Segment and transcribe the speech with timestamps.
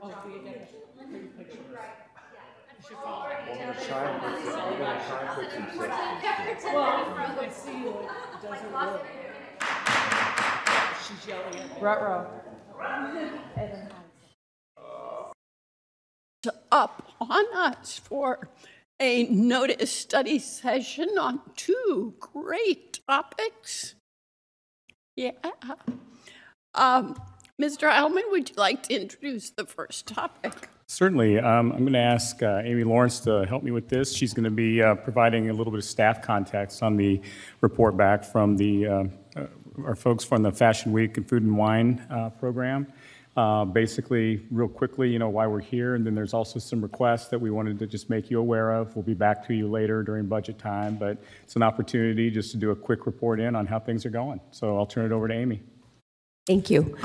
[0.00, 1.58] Oh, so you get three pictures.
[1.58, 3.26] You should follow.
[3.26, 5.66] I'm gonna try and put some- I'm gonna try and put some
[6.20, 6.74] sexy stuff.
[6.74, 7.88] Well, you can see that
[8.34, 9.06] it doesn't work.
[11.06, 11.80] She's yelling at me.
[11.80, 12.26] Ruh-roh.
[16.70, 18.48] up on us for
[19.00, 23.94] a notice study session on two great topics.
[25.16, 25.32] Yeah.
[26.74, 27.16] Um,
[27.60, 27.90] Mr.
[27.90, 30.68] Hileman, would you like to introduce the first topic?
[30.86, 31.40] Certainly.
[31.40, 34.14] Um, I'm going to ask uh, Amy Lawrence to help me with this.
[34.14, 37.20] She's going to be uh, providing a little bit of staff context on the
[37.60, 39.04] report back from the uh,
[39.36, 39.46] uh,
[39.84, 42.86] our folks from the Fashion Week and Food and Wine uh, program.
[43.36, 47.26] Uh, basically, real quickly, you know why we're here, and then there's also some requests
[47.28, 48.94] that we wanted to just make you aware of.
[48.94, 52.56] We'll be back to you later during budget time, but it's an opportunity just to
[52.56, 54.40] do a quick report in on how things are going.
[54.52, 55.60] So I'll turn it over to Amy.
[56.46, 56.96] Thank you.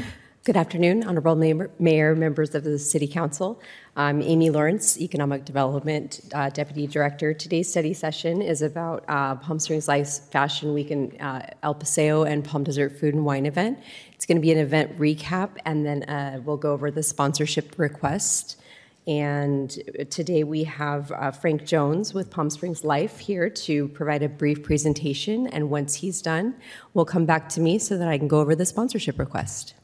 [0.46, 3.62] Good afternoon, Honorable Mayor, members of the City Council.
[3.95, 7.34] I'm Amy Lawrence, Economic Development uh, Deputy Director.
[7.34, 12.23] Today's study session is about uh, Palm Springs Life Fashion Week and uh, El Paseo
[12.23, 13.80] and Palm Desert Food and Wine event.
[14.12, 17.80] It's going to be an event recap, and then uh, we'll go over the sponsorship
[17.80, 18.62] request.
[19.08, 19.70] And
[20.10, 24.62] today we have uh, Frank Jones with Palm Springs Life here to provide a brief
[24.62, 25.48] presentation.
[25.48, 26.56] And once he's done,
[26.94, 29.76] we'll come back to me so that I can go over the sponsorship request.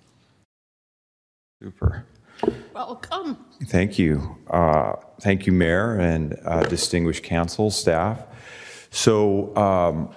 [1.62, 2.06] Super.
[2.74, 3.38] Welcome.
[3.66, 4.38] Thank you.
[4.50, 8.24] Uh, Thank you, Mayor and uh, distinguished council staff.
[8.92, 10.16] So um,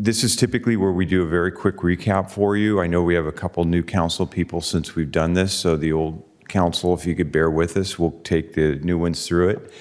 [0.00, 2.80] this is typically where we do a very quick recap for you.
[2.80, 5.92] I know we have a couple new council people since we've done this, so the
[5.92, 9.72] old council, if you could bear with us, we'll take the new ones through it.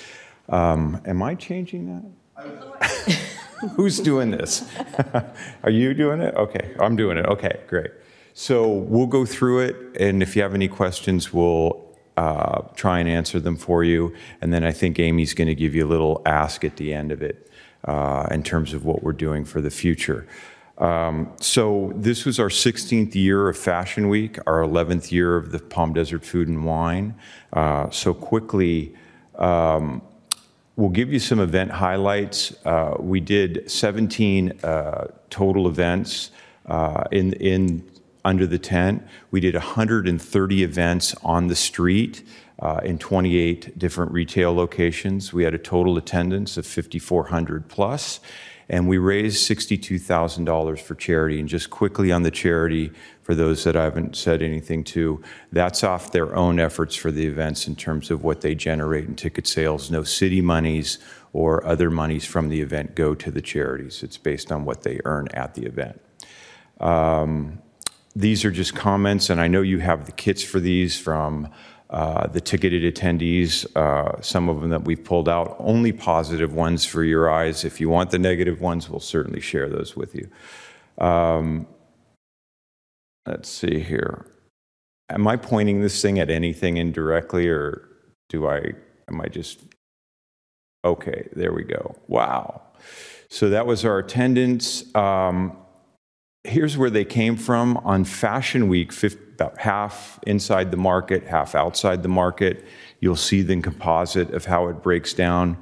[0.49, 3.19] Um, Am I changing that?
[3.77, 4.69] Who's doing this?
[5.63, 6.35] Are you doing it?
[6.35, 7.25] Okay, I'm doing it.
[7.27, 7.91] Okay, great.
[8.33, 11.85] So we'll go through it, and if you have any questions, we'll
[12.17, 14.13] uh, try and answer them for you.
[14.41, 17.11] And then I think Amy's going to give you a little ask at the end
[17.11, 17.51] of it
[17.85, 20.27] uh, in terms of what we're doing for the future.
[20.79, 25.59] Um, so this was our 16th year of Fashion Week, our 11th year of the
[25.59, 27.15] Palm Desert Food and Wine.
[27.51, 28.95] Uh, so quickly,
[29.35, 30.01] um,
[30.75, 32.55] We'll give you some event highlights.
[32.65, 36.31] Uh, we did 17 uh, total events
[36.65, 37.87] uh, in, in
[38.25, 39.05] under the tent.
[39.31, 42.23] We did 130 events on the street
[42.59, 45.33] uh, in 28 different retail locations.
[45.33, 48.19] We had a total attendance of 5,400 plus,
[48.69, 51.39] and we raised $62,000 for charity.
[51.39, 52.91] And just quickly on the charity,
[53.21, 57.25] for those that I haven't said anything to, that's off their own efforts for the
[57.25, 59.89] events in terms of what they generate in ticket sales.
[59.89, 60.99] No city monies
[61.33, 64.03] or other monies from the event go to the charities.
[64.03, 65.99] It's based on what they earn at the event.
[66.79, 67.62] Um,
[68.15, 71.49] these are just comments, and I know you have the kits for these from
[71.89, 76.85] uh, the ticketed attendees, uh, some of them that we've pulled out, only positive ones
[76.85, 77.63] for your eyes.
[77.63, 80.27] If you want the negative ones, we'll certainly share those with you.
[80.97, 81.67] Um,
[83.27, 84.25] let's see here.
[85.09, 87.87] Am I pointing this thing at anything indirectly, or
[88.29, 88.73] do I,
[89.07, 89.59] am I just,
[90.83, 91.95] okay, there we go.
[92.07, 92.61] Wow.
[93.29, 94.83] So that was our attendance.
[94.95, 95.57] Um,
[96.43, 98.91] here's where they came from on Fashion Week,
[99.35, 102.65] about half inside the market, half outside the market.
[102.99, 105.57] You'll see the composite of how it breaks down,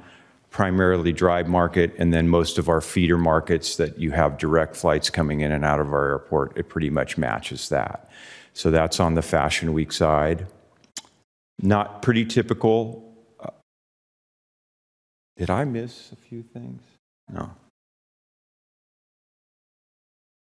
[0.50, 5.08] primarily dry market, and then most of our feeder markets that you have direct flights
[5.08, 6.56] coming in and out of our airport.
[6.56, 8.10] It pretty much matches that.
[8.52, 10.46] So that's on the Fashion Week side.
[11.60, 13.14] Not pretty typical.
[13.40, 13.50] Uh,
[15.36, 16.82] Did I miss a few things?
[17.32, 17.50] No.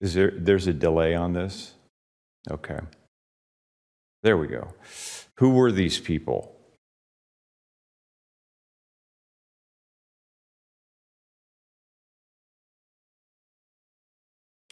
[0.01, 1.73] Is there, there's a delay on this?
[2.49, 2.79] Okay.
[4.23, 4.73] There we go.
[5.39, 6.55] Who were these people?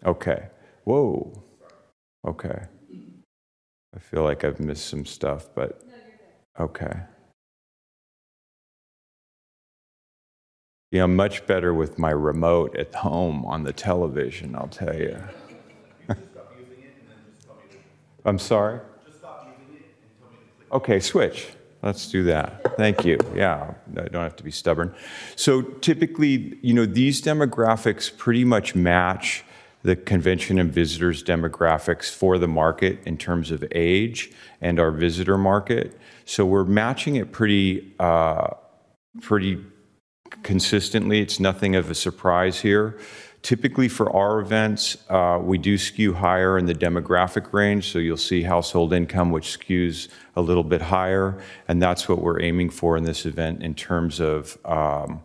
[0.03, 0.47] Okay.
[0.83, 1.43] Whoa.
[2.27, 2.59] Okay.
[3.95, 5.81] I feel like I've missed some stuff, but
[6.59, 6.99] okay.
[10.91, 15.19] Yeah, I'm much better with my remote at home on the television, I'll tell you.
[18.25, 18.79] I'm sorry?
[20.71, 21.47] Okay, switch.
[21.81, 22.77] Let's do that.
[22.77, 23.19] Thank you.
[23.35, 24.95] Yeah, I don't have to be stubborn.
[25.35, 29.43] So typically, you know, these demographics pretty much match
[29.83, 35.37] the convention and visitors demographics for the market in terms of age and our visitor
[35.37, 35.99] market.
[36.25, 38.47] So we're matching it pretty, uh,
[39.21, 39.63] pretty
[40.43, 41.21] consistently.
[41.21, 42.97] It's nothing of a surprise here.
[43.41, 48.17] Typically for our events, uh, we do skew higher in the demographic range, so you'll
[48.17, 52.97] see household income, which skews a little bit higher, and that's what we're aiming for
[52.97, 55.21] in this event in terms of um,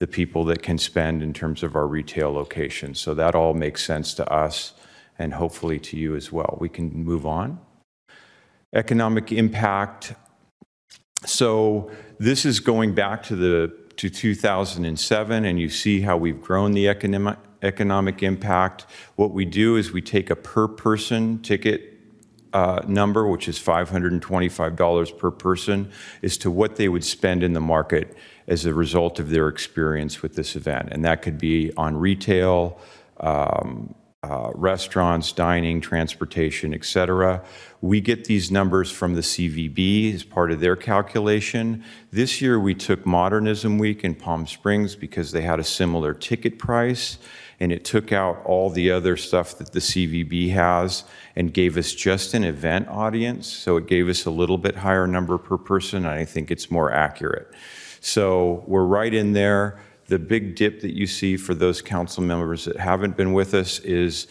[0.00, 3.00] the people that can spend in terms of our retail locations.
[3.00, 4.74] So that all makes sense to us
[5.18, 6.58] and hopefully to you as well.
[6.60, 7.58] We can move on.
[8.74, 10.14] Economic impact.
[11.24, 16.72] So this is going back to the to 2007, and you see how we've grown
[16.72, 18.86] the economic economic impact.
[19.16, 21.92] What we do is we take a per person ticket
[22.52, 25.90] uh, number, which is $525 per person,
[26.22, 28.16] as to what they would spend in the market
[28.46, 30.88] as a result of their experience with this event.
[30.90, 32.78] And that could be on retail,
[33.20, 37.42] um, uh, restaurants, dining, transportation, et cetera.
[37.80, 41.82] We get these numbers from the CVB as part of their calculation.
[42.12, 46.56] This year, we took Modernism Week in Palm Springs because they had a similar ticket
[46.56, 47.18] price,
[47.58, 51.02] and it took out all the other stuff that the CVB has
[51.34, 53.48] and gave us just an event audience.
[53.48, 56.70] So it gave us a little bit higher number per person, and I think it's
[56.70, 57.52] more accurate.
[57.98, 59.80] So we're right in there.
[60.06, 63.78] The big dip that you see for those council members that haven't been with us
[63.80, 64.26] is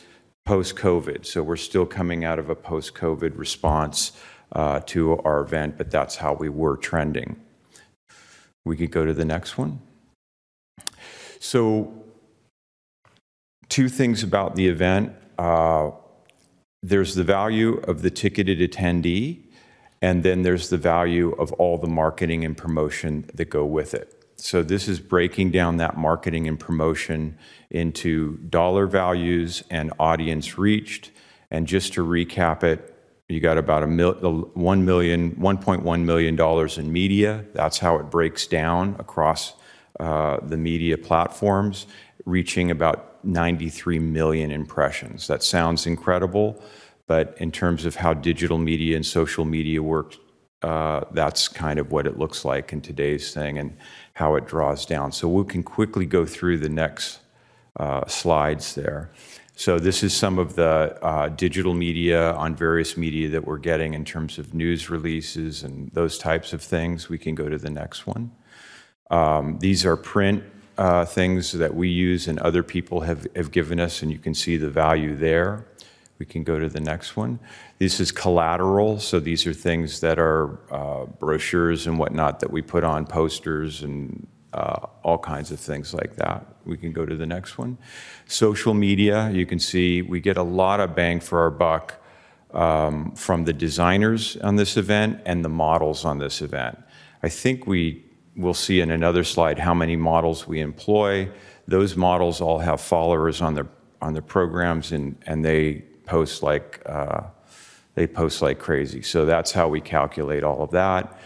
[0.46, 1.26] post-COVID.
[1.26, 4.12] So we're still coming out of a post-COVID response
[4.54, 7.40] uh, to our event, but that's how we were trending.
[8.66, 9.80] We could go to the next one.
[11.40, 11.94] So
[13.70, 15.14] two things about the event.
[15.40, 15.92] Uh,
[16.84, 19.40] there's the value of the ticketed attendee,
[20.02, 24.21] and then there's the value of all the marketing and promotion that go with it.
[24.42, 27.38] So this is breaking down that marketing and promotion
[27.70, 31.12] into dollar values and audience reached.
[31.52, 32.92] And just to recap it,
[33.30, 34.14] you got about a mil,
[34.56, 37.46] one million, 1.1 million dollars in media.
[37.54, 39.54] That's how it breaks down across
[40.00, 41.86] uh, the media platforms,
[42.26, 45.28] reaching about 93 million impressions.
[45.28, 46.62] That sounds incredible,
[47.06, 50.16] but in terms of how digital media and social media work,
[50.64, 53.76] uh, that's kind of what it looks like in today's thing and
[54.14, 55.12] how it draws down.
[55.12, 57.20] So we can quickly go through the next
[57.80, 59.12] uh, slides there.
[59.56, 63.94] So this is some of the uh, digital media on various media that we're getting
[63.94, 67.10] in terms of news releases and those types of things.
[67.10, 68.32] We can go to the next one.
[69.12, 70.44] Um, these are print
[70.78, 74.34] uh, things that we use and other people have, have given us, and you can
[74.34, 75.68] see the value there.
[76.22, 77.40] We can go to the next one.
[77.80, 82.62] This is collateral, so these are things that are uh, brochures and whatnot that we
[82.62, 86.46] put on posters and uh, all kinds of things like that.
[86.64, 87.80] We can go to the next one.
[88.28, 91.96] Social media, you can see we get a lot of bang for our buck
[92.54, 96.78] um, from the designers on this event and the models on this event.
[97.24, 101.32] I think we will see in another slide how many models we employ.
[101.68, 103.70] Those models all have followers on their
[104.04, 107.22] on their programs and and they post like uh,
[107.96, 109.02] they post like crazy.
[109.02, 111.20] So that's how we calculate all of that.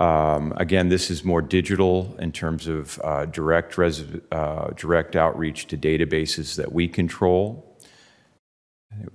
[0.00, 5.76] Um, again, this is more digital in terms of uh, direct, uh, direct outreach to
[5.76, 7.78] databases that we control.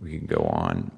[0.01, 0.91] We can go on.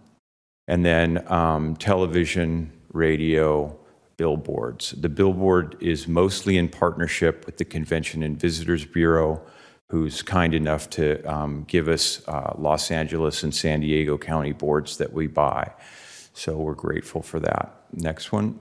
[0.67, 3.75] And then um, television, radio,
[4.17, 4.91] billboards.
[4.91, 9.41] The billboard is mostly in partnership with the Convention and Visitors Bureau,
[9.89, 14.97] who's kind enough to um, give us uh, Los Angeles and San Diego County boards
[14.97, 15.71] that we buy.
[16.33, 17.75] So we're grateful for that.
[17.91, 18.59] Next one.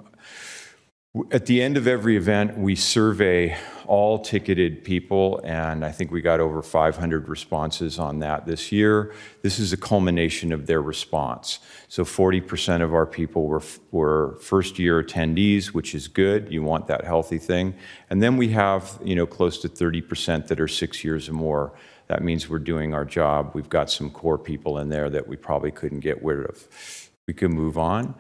[1.31, 6.21] At the end of every event, we survey all ticketed people, and I think we
[6.21, 9.15] got over 500 responses on that this year.
[9.41, 11.61] This is a culmination of their response.
[11.89, 16.53] So 40% of our people were, were first year attendees, which is good.
[16.53, 17.75] You want that healthy thing.
[18.11, 21.73] And then we have, you know, close to 30% that are six years or more.
[22.09, 23.53] That means we're doing our job.
[23.55, 26.69] We've got some core people in there that we probably couldn't get rid of.
[27.27, 28.15] We can move on.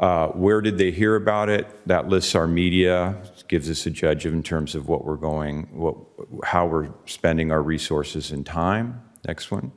[0.00, 1.66] Uh, where did they hear about it?
[1.86, 5.96] That lists our media, gives us a judge in terms of what we're going, what,
[6.42, 9.02] how we're spending our resources and time.
[9.28, 9.72] Next one.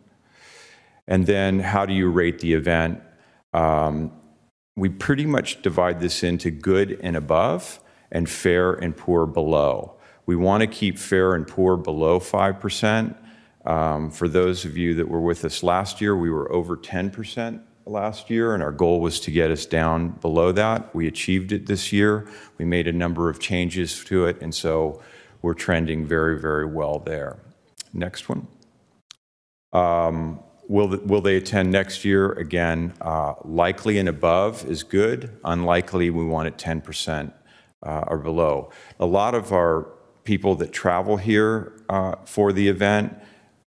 [1.10, 3.02] And then how do you rate the event?
[3.54, 4.14] Um,
[4.78, 9.98] we pretty much divide this into good and above and fair and poor below.
[10.26, 13.18] We want to keep fair and poor below 5%.
[13.66, 17.62] Um, for those of you that were with us last year, we were over 10%
[17.86, 20.94] last year, and our goal was to get us down below that.
[20.96, 22.30] We achieved it this year.
[22.58, 25.02] We made a number of changes to it, and so
[25.42, 27.38] we're trending very, very well there.
[27.94, 28.48] Next one.
[29.74, 32.32] Um, will, will they attend next year?
[32.34, 35.38] Again, uh, likely and above is good.
[35.44, 37.34] Unlikely, we want it 10%
[37.86, 38.72] uh, or below.
[39.00, 39.88] A lot of our
[40.24, 43.14] people that travel here uh, for the event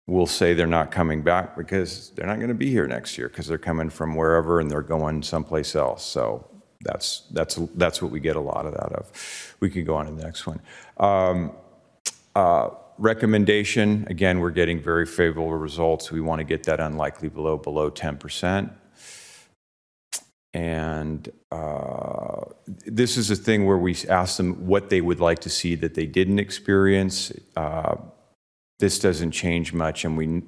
[0.07, 3.29] will say they're not coming back because they're not going to be here next year
[3.29, 6.05] because they're coming from wherever and they're going someplace else.
[6.05, 6.49] So
[6.81, 9.57] that's, that's, that's what we get a lot of that of.
[9.61, 10.61] We can go on to the next one.
[10.99, 11.53] Um,
[12.35, 16.11] uh, Recommendation, again, we're getting very favorable results.
[16.11, 18.71] We want to get that unlikely below, below 10%.
[20.55, 22.41] And uh,
[22.87, 25.93] this is a thing where we ask them what they would like to see that
[25.93, 27.33] they didn't experience.
[27.55, 27.97] Uh,
[28.79, 30.43] This doesn't change much, and we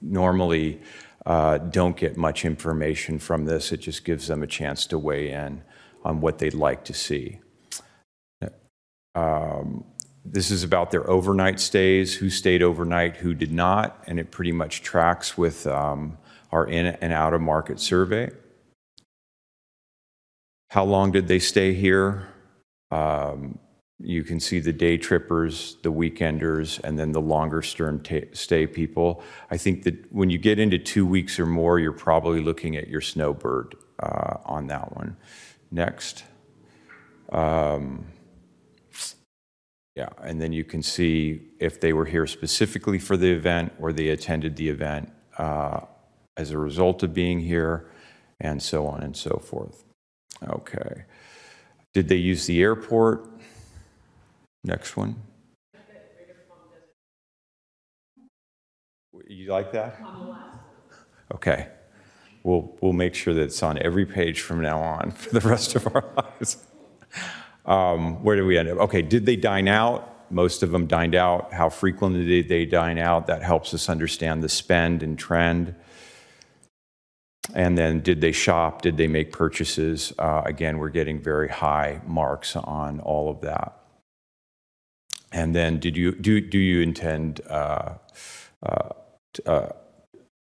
[0.00, 0.80] normally
[1.26, 3.72] uh, don't get much information from this.
[3.72, 5.62] It just gives them a chance to weigh in
[6.04, 7.40] on what they'd like to see.
[9.14, 9.84] Um,
[10.24, 14.52] This is about their overnight stays, who stayed overnight, who did not, and it pretty
[14.52, 16.18] much tracks with um,
[16.52, 18.30] our in and out of market survey.
[20.70, 22.28] How long did they stay here?
[22.90, 23.58] Um,
[24.00, 29.22] You can see the day trippers, the weekenders, and then the longer stay people.
[29.50, 32.88] I think that when you get into two weeks or more, you're probably looking at
[32.88, 35.16] your snowbird uh, on that one.
[35.70, 36.24] Next.
[37.32, 38.06] Um,
[39.96, 43.92] Yeah, and then you can see if they were here specifically for the event or
[43.92, 45.80] they attended the event uh,
[46.36, 47.90] as a result of being here,
[48.40, 49.82] and so on and so forth.
[50.48, 51.04] Okay.
[51.94, 53.28] Did they use the airport?
[54.68, 55.16] Next one.
[59.26, 59.98] You like that?
[61.34, 61.68] Okay.
[62.42, 65.74] We'll, we'll make sure that it's on every page from now on for the rest
[65.74, 66.66] of our lives.
[67.64, 68.76] Um, Where did we end up?
[68.80, 70.30] Okay, did they dine out?
[70.30, 71.54] Most of them dined out.
[71.54, 73.26] How frequently did they dine out?
[73.26, 75.74] That helps us understand the spend and trend.
[77.54, 78.82] And then, did they shop?
[78.82, 80.12] Did they make purchases?
[80.18, 83.77] Uh, Again, we're getting very high marks on all of that.
[85.32, 87.94] And then, did you, do do you intend uh,
[88.62, 88.88] uh,
[89.34, 89.68] t- uh,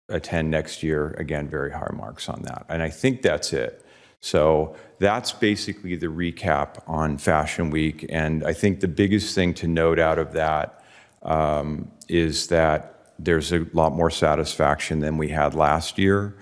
[0.07, 1.13] attend next year?
[1.17, 2.65] Again, very high marks on that.
[2.69, 3.85] And I think that's it.
[4.21, 8.05] So that's basically the recap on Fashion Week.
[8.09, 10.83] And I think the biggest thing to note out of that
[11.23, 16.37] um, is that there's a lot more satisfaction than we had last year.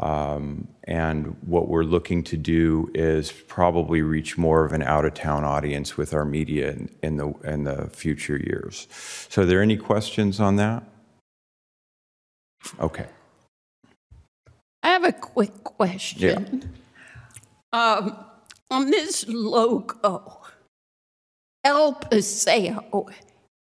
[0.00, 5.98] Um, and what we're looking to do is probably reach more of an out-of-town audience
[5.98, 8.88] with our media in, the in the future years.
[9.28, 10.82] So, are there any questions on that?
[12.80, 13.06] Okay.
[14.82, 16.72] I have a quick question.
[17.72, 18.16] Um,
[18.70, 20.40] on this logo,
[21.62, 23.06] El Paseo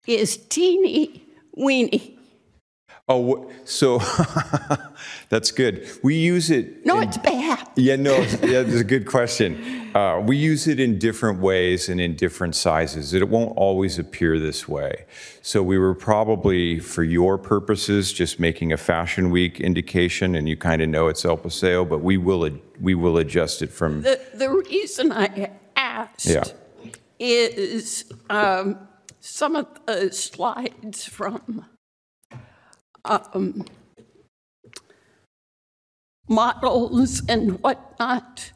[0.07, 1.23] is teeny
[1.57, 2.16] weeny.
[3.09, 4.01] Oh, so
[5.29, 5.89] that's good.
[6.03, 6.85] We use it.
[6.85, 7.69] No, in- it's bad.
[7.77, 9.93] Yeah, no, yeah, that's a good question.
[9.95, 13.15] Uh, we use it in different ways and in different sizes.
[13.15, 15.05] It won't always appear this way.
[15.41, 20.57] So we were probably, for your purposes, just making a Fashion Week indication, and you
[20.57, 24.03] kind of know it's El Paseo, but we will ad- we will adjust it from.
[24.03, 26.43] The, the reason I asked Yeah.
[27.21, 28.79] is um,
[29.21, 31.67] some of the slides from
[33.07, 33.65] um,
[36.29, 38.53] models and whatnot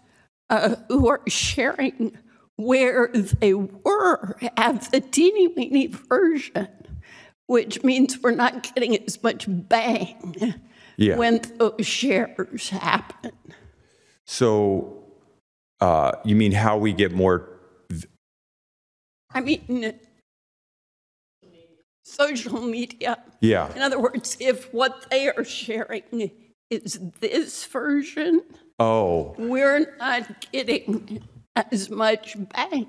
[0.48, 2.16] uh, who are sharing
[2.56, 3.08] where
[3.40, 6.68] they were at the teeny weeny version,
[7.46, 10.54] which means we're not getting as much bang
[10.96, 11.16] Yeah.
[11.16, 13.32] when those shares happen.
[14.26, 15.04] So,
[15.80, 17.48] uh, you mean how we get more?
[19.32, 19.94] I mean,
[22.10, 23.18] social media.
[23.40, 23.74] Yeah.
[23.74, 26.30] In other words, if what they are sharing
[26.70, 28.42] is this version,
[28.80, 31.22] Oh, we're not getting
[31.54, 32.86] as much bang.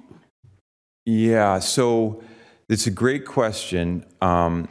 [1.06, 2.24] Yeah, so
[2.70, 4.06] it's a great question.
[4.22, 4.70] Um,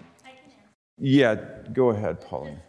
[0.96, 1.34] yeah,
[1.74, 2.60] go ahead, Pauline.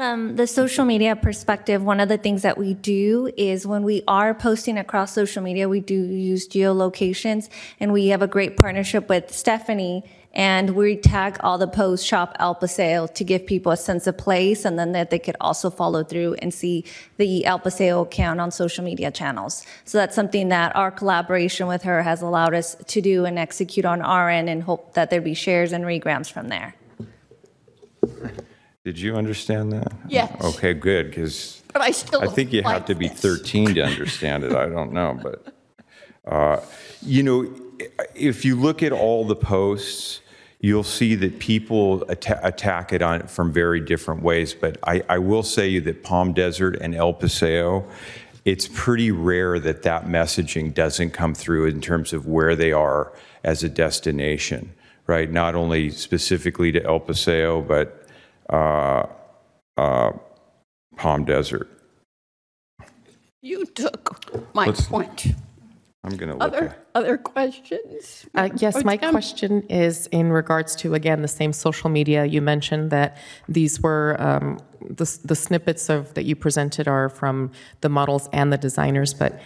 [0.00, 4.02] From the social media perspective, one of the things that we do is when we
[4.08, 9.10] are posting across social media, we do use geolocations, and we have a great partnership
[9.10, 10.02] with Stephanie,
[10.32, 14.16] and we tag all the posts shop El Paseo to give people a sense of
[14.16, 16.82] place, and then that they could also follow through and see
[17.18, 19.66] the El Paseo account on social media channels.
[19.84, 23.84] So that's something that our collaboration with her has allowed us to do and execute
[23.84, 26.74] on our end, and hope that there be shares and regrams from there.
[28.84, 29.92] Did you understand that?
[30.08, 30.32] Yes.
[30.42, 33.20] Okay, good, because But I still I think you have like to be this.
[33.20, 34.54] 13 to understand it.
[34.54, 35.54] I don't know, but,
[36.26, 36.60] uh,
[37.02, 37.52] you know,
[38.14, 40.20] if you look at all the posts,
[40.60, 44.54] you'll see that people atta- attack it on from very different ways.
[44.54, 47.86] But I, I will say you that Palm Desert and El Paseo,
[48.46, 53.12] it's pretty rare that that messaging doesn't come through in terms of where they are
[53.44, 54.72] as a destination,
[55.06, 55.30] right?
[55.30, 57.99] Not only specifically to El Paseo, but
[58.50, 59.06] uh,
[59.76, 60.12] uh,
[60.96, 61.68] Palm Desert.
[63.42, 65.26] You took my Let's- point.
[66.02, 68.24] I'm going to look Other, at, other questions?
[68.34, 69.10] Uh, Yes, my Tim?
[69.10, 72.24] question is in regards to, again, the same social media.
[72.24, 73.18] You mentioned that
[73.50, 77.50] these were, um, the the snippets of, that you presented are from
[77.82, 79.38] the models and the designers, but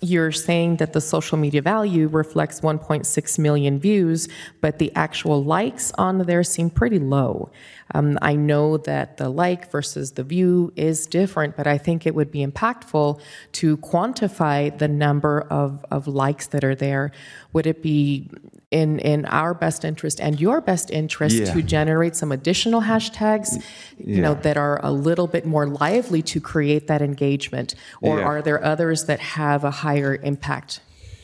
[0.00, 4.28] you're saying that the social media value reflects 1.6 million views,
[4.60, 7.50] but the actual likes on there seem pretty low.
[7.94, 12.14] Um, I know that the like versus the view is different, but I think it
[12.14, 13.20] would be impactful
[13.52, 17.12] to quantify the number of, of likes that are there.
[17.52, 18.28] Would it be
[18.72, 21.52] in, in our best interest and your best interest Yeah.
[21.52, 23.62] to generate some additional hashtags,
[23.98, 27.74] you know, that are a little bit more lively to create that engagement?
[28.02, 28.24] Or Yeah.
[28.24, 30.80] are there others that have a higher impact?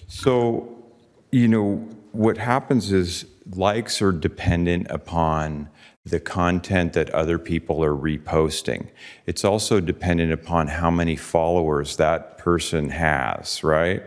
[0.06, 0.68] so,
[1.30, 1.76] you know,
[2.12, 3.24] what happens is
[3.56, 5.68] likes are dependent upon
[6.04, 8.88] the content that other people are reposting.
[9.26, 14.02] It's also dependent upon how many followers that person has, right?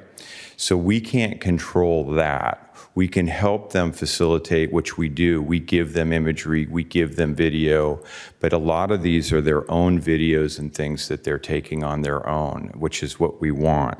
[0.57, 2.61] So we can't control that.
[2.95, 5.41] We can help them facilitate, which we do.
[5.41, 8.01] We give them imagery, we give them video,
[8.39, 12.01] but a lot of these are their own videos and things that they're taking on
[12.01, 13.99] their own, which is what we want.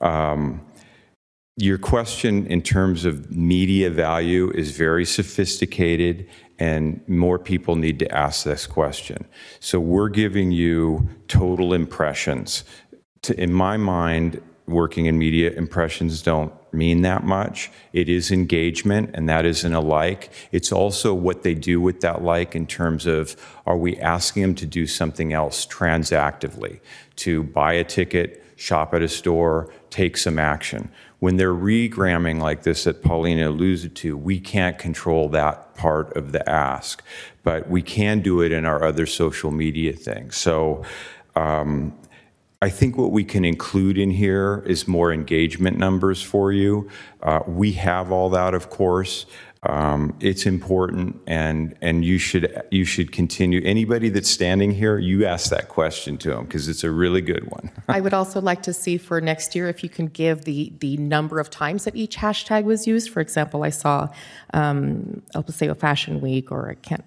[0.00, 0.64] Um,
[1.56, 8.12] your question in terms of media value is very sophisticated, and more people need to
[8.12, 9.24] ask this question.
[9.60, 12.64] So we're giving you total impressions.
[13.22, 17.70] To, in my mind, working in media, impressions don't mean that much.
[17.92, 20.32] It is engagement, and that isn't a like.
[20.50, 24.54] It's also what they do with that like in terms of are we asking them
[24.56, 26.80] to do something else transactively,
[27.16, 30.90] to buy a ticket, shop at a store, take some action.
[31.24, 36.32] When they're regramming like this that Paulina alluded to, we can't control that part of
[36.32, 37.02] the ask,
[37.42, 40.36] but we can do it in our other social media things.
[40.36, 40.84] So
[41.34, 41.98] um,
[42.60, 46.90] I think what we can include in here is more engagement numbers for you.
[47.22, 49.24] Uh, we have all that, of course.
[49.66, 53.62] Um, it's important, and and you should you should continue.
[53.64, 57.50] Anybody that's standing here, you ask that question to them because it's a really good
[57.50, 57.70] one.
[57.88, 60.96] I would also like to see for next year if you can give the, the
[60.98, 63.10] number of times that each hashtag was used.
[63.10, 64.08] For example, I saw
[64.52, 67.04] um, El Paseo Fashion Week, or I can't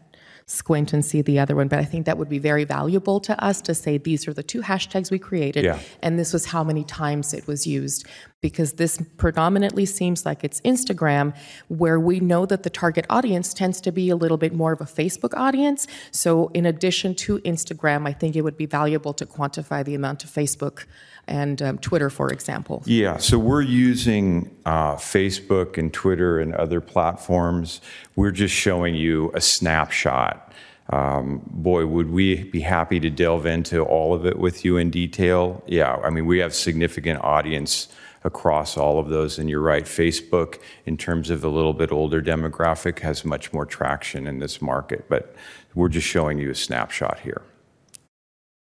[0.49, 3.43] squint and see the other one, but I think that would be very valuable to
[3.43, 5.77] us to say these are the two hashtags we created, Yeah.
[6.01, 8.05] and this was how many times it was used.
[8.39, 11.35] Because this predominantly seems like it's Instagram,
[11.67, 14.79] where we know that the target audience tends to be a little bit more of
[14.79, 15.85] a Facebook audience.
[16.11, 20.23] So, in addition to Instagram, I think it would be valuable to quantify the amount
[20.23, 20.85] of Facebook
[21.27, 22.83] and um, Twitter, for example.
[22.85, 27.81] Yeah, so we're using uh, Facebook and Twitter and other platforms.
[28.15, 30.53] We're just showing you a snapshot.
[30.89, 34.89] Um, boy, would we be happy to delve into all of it with you in
[34.89, 35.61] detail?
[35.67, 37.89] Yeah, I mean, we have significant audience
[38.23, 39.83] across all of those, and you're right.
[39.83, 44.61] Facebook, in terms of a little bit older demographic, has much more traction in this
[44.61, 45.35] market, but
[45.75, 47.41] we're just showing you a snapshot here.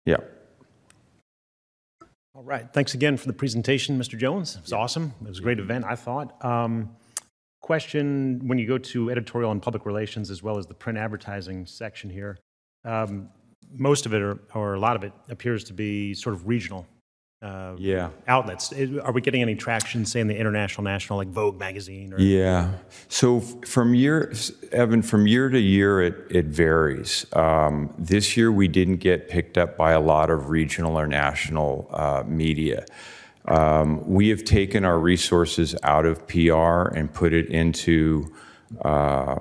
[0.05, 0.19] Yeah.
[2.41, 2.73] All right.
[2.73, 4.17] Thanks again for the presentation, Mr.
[4.17, 4.57] Jones.
[4.57, 5.13] It was awesome.
[5.21, 6.43] It was a great event, I thought.
[6.43, 6.97] Um,
[7.61, 11.67] question when you go to editorial and public relations as well as the print advertising
[11.67, 12.39] section here,
[12.87, 13.29] um,
[13.75, 16.87] most of it, or, or a lot of it, appears to be sort of regional
[17.43, 18.11] uh, Yeah.
[18.29, 18.73] outlets.
[19.03, 22.13] Are we getting any traction, say, in the international, national, like Vogue magazine?
[22.13, 22.73] Or, Yeah.
[23.09, 24.33] So from year,
[24.73, 27.25] Evan, from year to year, it, it varies.
[27.33, 31.89] Um, this year, we didn't get picked up by a lot of regional or national
[31.93, 32.85] uh, media.
[33.49, 38.31] Um, we have taken our resources out of PR and put it into
[38.85, 39.37] uh,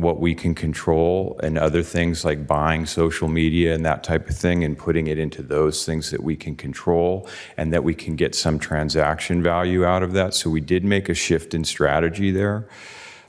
[0.00, 4.36] what we can control and other things like buying social media and that type of
[4.36, 8.14] thing and putting it into those things that we can control and that we can
[8.14, 10.34] get some transaction value out of that.
[10.34, 12.68] So we did make a shift in strategy there.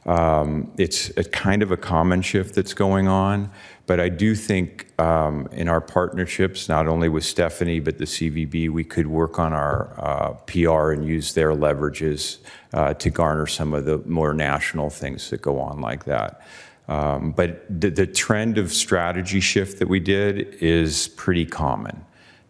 [0.05, 3.51] Um, it's a kind of a common shift that's going on,
[3.85, 8.69] but I do think um, in our partnerships, not only with Stephanie but the CVB,
[8.69, 12.37] we could work on our uh, PR and use their leverages
[12.73, 16.41] uh, to garner some of the more national things that go on like that.
[16.87, 22.03] Um, but the, the trend of strategy shift that we did is pretty common.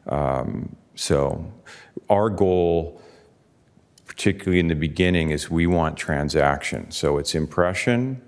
[0.08, 1.52] Um, so
[2.10, 2.99] our goal
[4.20, 6.92] particularly in the beginning, is we want transaction.
[6.92, 8.22] So it's impression,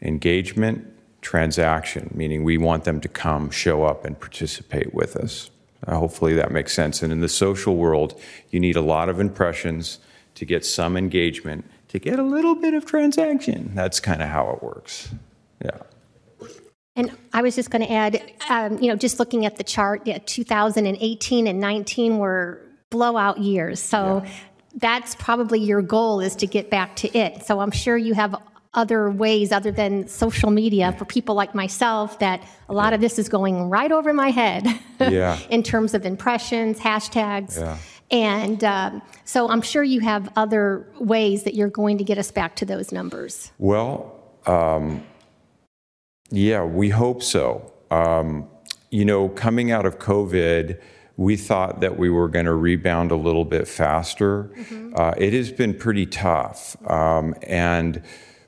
[0.00, 0.86] engagement,
[1.22, 5.50] transaction, meaning we want them to come, show up, and participate with us.
[5.84, 7.02] Uh, hopefully that makes sense.
[7.02, 8.14] And in the social world,
[8.50, 9.98] you need a lot of impressions
[10.36, 13.72] to get some engagement to get a little bit of transaction.
[13.74, 15.08] That's kind of how it works.
[15.64, 15.78] Yeah.
[16.94, 20.02] And I was just going to add, um, you know, just looking at the chart,
[20.04, 23.80] yeah, 2018 and 19 were blowout years.
[23.80, 24.24] So
[24.80, 27.44] that's probably your goal is to get back to it.
[27.44, 28.34] So I'm sure you have
[28.74, 33.18] other ways other than social media for people like myself that a lot of this
[33.18, 34.66] is going right over my head
[35.00, 35.38] Yeah.
[35.50, 37.58] in terms of impressions, hashtags.
[37.58, 37.78] Yeah.
[38.10, 42.30] And um, so I'm sure you have other ways that you're going to get us
[42.30, 43.50] back to those numbers.
[43.58, 44.14] Well,
[44.46, 45.04] um,
[46.30, 47.72] yeah, we hope so.
[47.90, 48.48] Um,
[48.90, 50.80] you know, coming out of COVID,
[51.18, 54.50] we thought that we were going to rebound a little bit faster.
[54.94, 56.76] Uh, it has been pretty tough.
[56.88, 58.00] Um, and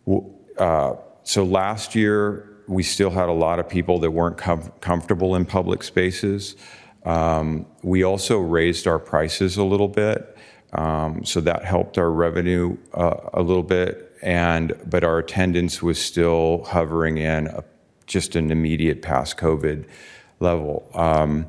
[0.07, 4.73] w- uh, so last year, we still had a lot of people that weren't com-
[4.81, 6.55] comfortable in public spaces.
[7.05, 10.39] Um, we also raised our prices a little bit.
[10.73, 16.01] Um, so that helped our revenue uh, a little bit, and but our attendance was
[16.01, 17.65] still hovering in a,
[18.07, 19.87] just an immediate past COVID
[20.39, 20.89] level.
[20.95, 21.49] Um,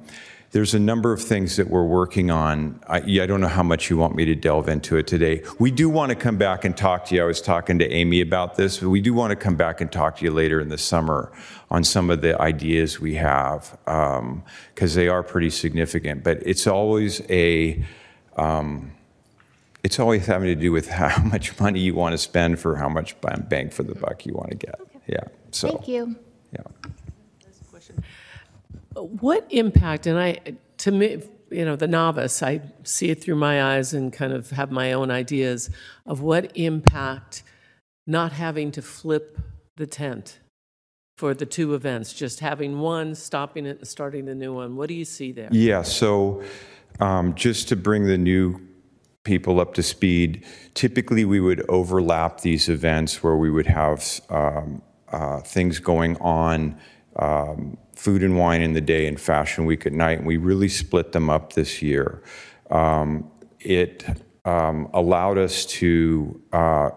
[0.51, 2.79] there's a number of things that we're working on.
[2.87, 5.43] I, yeah, I don't know how much you want me to delve into it today.
[5.59, 7.21] We do want to come back and talk to you.
[7.21, 9.89] I was talking to Amy about this, but we do want to come back and
[9.89, 11.31] talk to you later in the summer
[11.69, 14.43] on some of the ideas we have um,
[14.75, 16.23] because they are pretty significant.
[16.23, 17.83] But it's always a
[18.35, 18.91] um,
[19.83, 22.89] it's always having to do with how much money you want to spend for how
[22.89, 23.15] much
[23.47, 24.79] bang for the buck you want to get.
[25.07, 25.23] Yeah.
[25.51, 25.69] So.
[25.69, 26.17] Thank you.
[26.51, 26.91] Yeah.
[28.93, 30.39] What impact, and I,
[30.79, 34.49] to me, you know, the novice, I see it through my eyes and kind of
[34.51, 35.69] have my own ideas
[36.05, 37.43] of what impact
[38.07, 39.37] not having to flip
[39.77, 40.39] the tent
[41.17, 44.75] for the two events, just having one, stopping it and starting the new one.
[44.75, 45.49] What do you see there?
[45.51, 45.83] Yeah.
[45.83, 46.41] So,
[46.99, 48.59] um, just to bring the new
[49.23, 54.81] people up to speed, typically we would overlap these events where we would have um,
[55.11, 56.79] uh, things going on.
[57.17, 60.67] Um, food and wine in the day and fashion week at night, and we really
[60.67, 62.23] split them up this year.
[62.71, 64.03] Um, it
[64.43, 66.89] um, allowed us to uh,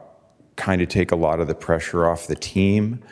[0.57, 3.03] kind of take a lot of the pressure off the team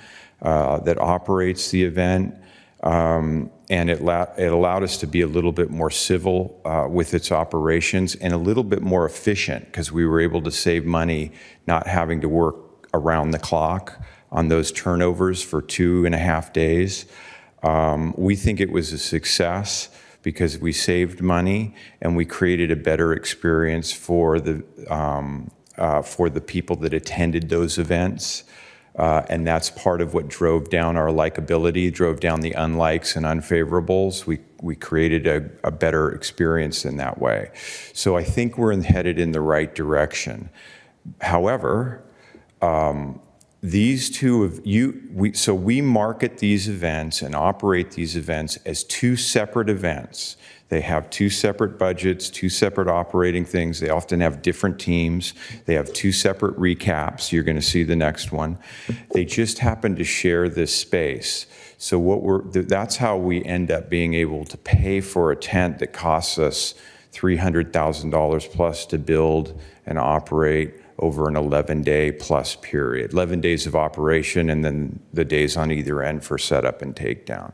[0.41, 2.35] uh, that operates the event.
[2.83, 7.13] Um, and it, it allowed us to be a little bit more civil uh, with
[7.13, 11.31] its operations and a little bit more efficient because we were able to save money
[11.67, 12.57] not having to work
[12.95, 17.05] around the clock on those turnovers for two and a half days.
[17.63, 19.89] Um, we think it was a success
[20.23, 26.29] because we saved money and we created a better experience for the um, uh, for
[26.29, 28.45] the people that attended those events.
[28.97, 33.25] Uh, and that's part of what drove down our likability, drove down the unlikes and
[33.25, 34.27] unfavorables.
[34.27, 37.51] We, we created a, a better experience in that way.
[37.95, 40.51] So I think we're headed in the right direction.
[41.23, 42.05] However,
[42.61, 43.21] um,
[43.63, 48.83] these two of you, we, so we market these events and operate these events as
[48.83, 50.37] two separate events.
[50.69, 53.79] They have two separate budgets, two separate operating things.
[53.79, 55.35] They often have different teams.
[55.67, 57.31] They have two separate recaps.
[57.31, 58.59] You're going to see the next one.
[59.13, 61.47] They just happen to share this space.
[61.79, 65.79] So what we're that's how we end up being able to pay for a tent
[65.81, 66.75] that costs us
[67.13, 73.13] $300,000 plus to build and operate over an 11 day plus period.
[73.13, 77.53] 11 days of operation and then the days on either end for setup and takedown.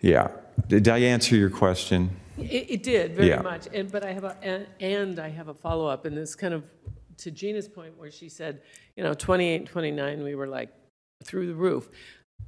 [0.00, 0.28] Yeah.
[0.66, 2.10] Did i answer your question?
[2.38, 3.42] It, it did very Yeah.
[3.42, 6.34] much, and but I have a and, and I have a follow up, and this
[6.34, 6.64] kind of
[7.18, 8.62] to Gina's point where she said,
[8.96, 10.70] you know, 28, 29, we were like
[11.22, 11.90] through the roof.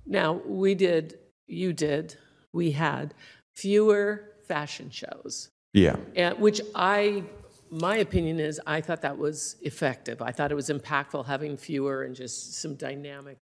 [0.06, 2.16] Now we did, you did,
[2.54, 3.12] we had
[3.54, 5.96] fewer fashion shows, yeah.
[6.16, 7.24] And, which I,
[7.72, 10.20] my opinion is, I thought that was effective.
[10.20, 13.38] I thought it was impactful having fewer and just some dynamic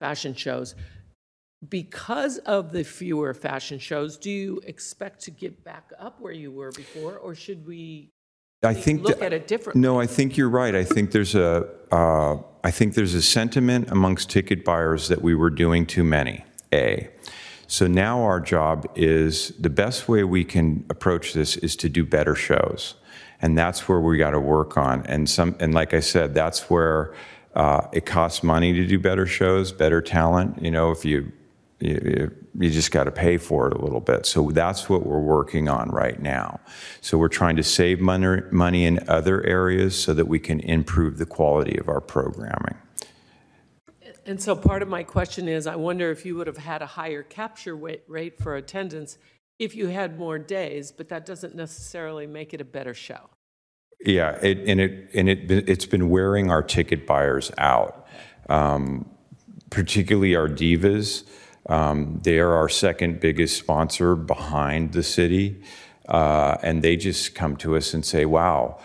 [0.00, 0.74] fashion shows.
[1.68, 6.50] Because of the fewer fashion shows, do you expect to get back up where you
[6.50, 8.10] were before, or should we
[8.64, 9.80] I think look at it differently?
[9.80, 10.74] No, I think you're right.
[10.74, 15.36] I think there's a, uh, I think there's a sentiment amongst ticket buyers that we
[15.36, 16.44] were doing too many.
[16.72, 17.08] A.
[17.68, 22.04] So now our job is the best way we can approach this is to do
[22.04, 22.94] better shows,
[23.42, 25.04] and that's where we got to work on.
[25.06, 27.14] And some, and like I said, that's where
[27.54, 30.62] uh, it costs money to do better shows, better talent.
[30.62, 31.32] You know, if you
[31.80, 34.24] you, you- just got to pay for it a little bit.
[34.24, 36.60] So that's what we're working on right now.
[37.00, 41.18] So we're trying to save money, money in other areas so that we can improve
[41.18, 42.76] the quality of our programming.
[44.26, 46.86] And so part of my question is, I wonder if you would have had a
[46.86, 49.18] higher capture rate for attendance
[49.58, 53.30] if you had more days, but that doesn't necessarily make it a better show.
[54.04, 58.06] Yeah, it, and it and it it's been wearing our ticket buyers out,
[58.48, 59.08] um,
[59.70, 61.24] particularly our divas.
[61.68, 65.62] Um, they are our second biggest sponsor behind the city,
[66.08, 68.80] uh, and they just come to us and say, "Wow."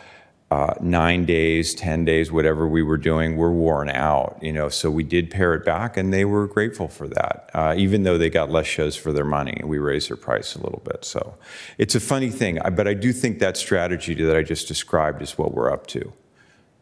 [0.49, 4.69] Uh, nine days, 10 days, whatever we were doing, we're worn out, you know.
[4.69, 8.17] So we did pare it back and they were grateful for that, uh, even though
[8.17, 9.59] they got less shows for their money.
[9.65, 11.03] We raised their price a little bit.
[11.03, 11.35] So
[11.77, 15.21] it's a funny thing, I- but I do think that strategy that I just described
[15.21, 16.13] is what we're up to.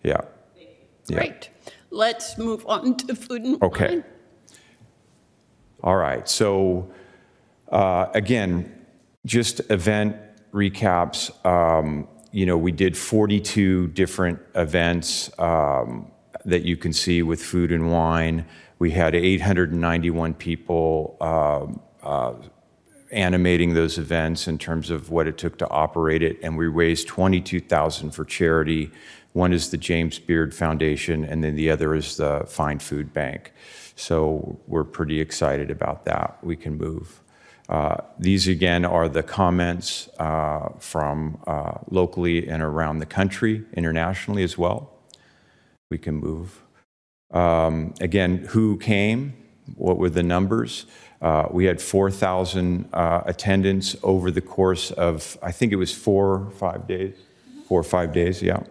[0.04, 0.22] Yeah.
[1.08, 1.18] Yeah.
[1.18, 1.50] Great.
[1.90, 3.88] Let's move on to food and Okay.
[3.88, 4.04] wine.
[5.84, 6.30] All right.
[6.30, 6.92] So
[7.72, 8.72] uh, again,
[9.26, 10.18] just event
[10.54, 11.32] recaps.
[11.44, 16.12] Um, you know, we did 42 different events um,
[16.44, 18.46] that you can see with food and wine.
[18.78, 22.34] We had 891 people um, uh,
[23.10, 27.08] animating those events in terms of what it took to operate it, and we raised
[27.08, 28.92] 22,000 for charity.
[29.32, 33.54] One is the James Beard Foundation, and then the other is the FIND Food Bank.
[33.96, 36.40] So we're pretty excited about that.
[36.44, 37.22] We can move.
[37.68, 44.44] Uh, These, again, are the comments uh, from uh, locally and around the country, internationally
[44.44, 44.92] as well.
[45.90, 46.62] We can move.
[47.32, 49.34] Um, Again, who came?
[49.76, 50.86] What were the numbers?
[51.22, 56.52] Uh, We had 4,000 uh, attendants over the course of, I think it was four,
[56.60, 57.16] five days?
[57.68, 58.62] Four or five days, yeah.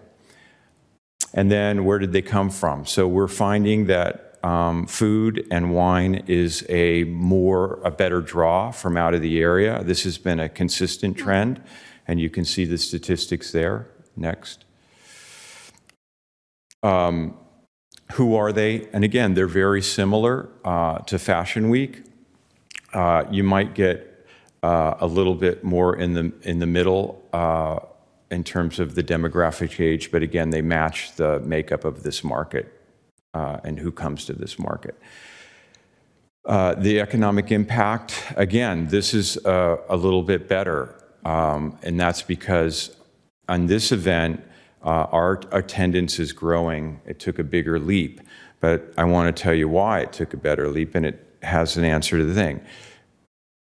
[1.33, 2.87] And then where did they come from?
[2.87, 8.98] So we're finding that um, food and wine is a more, a better draw from
[8.98, 9.83] out of the area.
[9.83, 11.62] This has been a consistent trend,
[12.07, 13.88] and you can see the statistics there.
[14.16, 14.64] Next.
[16.83, 17.38] Um,
[18.12, 18.87] who are they?
[18.92, 22.02] And again, they're very similar uh, to Fashion Week.
[22.92, 24.26] Uh, you might get
[24.62, 27.78] uh, a little bit more in the in the middle uh,
[28.30, 32.73] in terms of the demographic age, but again, they match the makeup of this market
[33.35, 34.94] uh, and who comes to this market.
[36.47, 40.94] Uh, the economic impact, again, this is uh, a little bit better,
[41.25, 42.97] um, and that's because
[43.49, 44.42] on this event,
[44.83, 47.01] uh, our attendance is growing.
[47.07, 48.20] It took a bigger leap,
[48.61, 51.79] but I want to tell you why it took a better leap, and it has
[51.79, 52.61] an answer to the thing.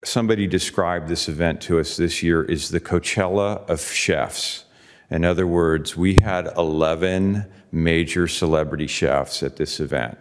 [0.02, 4.64] Somebody described this event to us this year is the Coachella of chefs.
[5.10, 10.18] In other words, we had 11 major celebrity chefs at this event.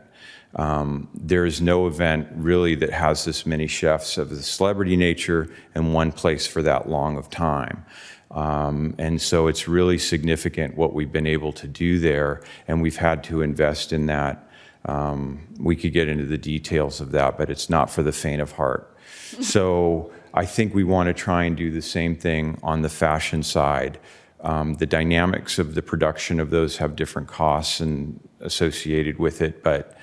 [0.55, 5.49] Um, there is no event really that has this many chefs of the celebrity nature
[5.75, 7.85] in one place for that long of time.
[8.31, 12.97] Um, and so it's really significant what we've been able to do there, and we've
[12.97, 14.47] had to invest in that.
[14.85, 18.41] Um, we could get into the details of that, but it's not for the faint
[18.41, 18.95] of heart.
[19.41, 23.43] so I think we want to try and do the same thing on the fashion
[23.43, 23.99] side.
[24.41, 29.63] Um, the dynamics of the production of those have different costs and associated with it,
[29.63, 29.97] but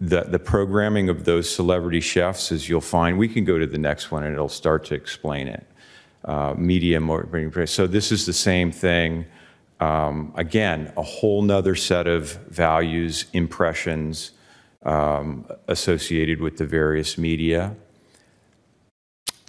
[0.00, 3.78] the, the programming of those celebrity chefs, as you'll find, we can go to the
[3.78, 5.66] next one and it'll start to explain it.
[6.24, 7.00] Uh, media
[7.66, 9.24] so this is the same thing.
[9.80, 14.32] Um, again, a whole nother set of values, impressions
[14.82, 17.74] um, associated with the various media.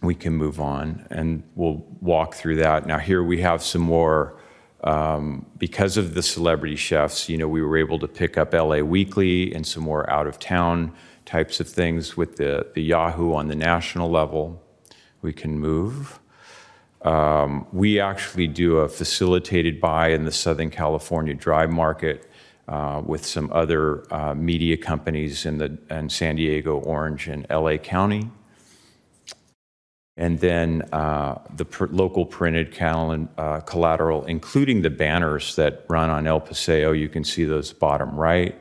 [0.02, 2.88] We can move on and we'll walk through that.
[2.88, 4.40] Now, here we have some more
[4.84, 8.78] um, because of the celebrity chefs, you know, we were able to pick up LA
[8.78, 10.94] Weekly and some more out of town
[11.26, 14.64] types of things with the, the Yahoo on the national level.
[15.22, 16.20] We can move.
[17.02, 22.30] Um, we actually do a facilitated buy in the Southern California dry market
[22.68, 27.78] uh, with some other uh, media companies in, the, in San Diego, Orange, and LA
[27.78, 28.30] County
[30.20, 36.28] and then uh, the local printed cal- uh, collateral, including the banners that run on
[36.28, 36.92] El Paseo.
[36.92, 38.60] You can see those bottom right.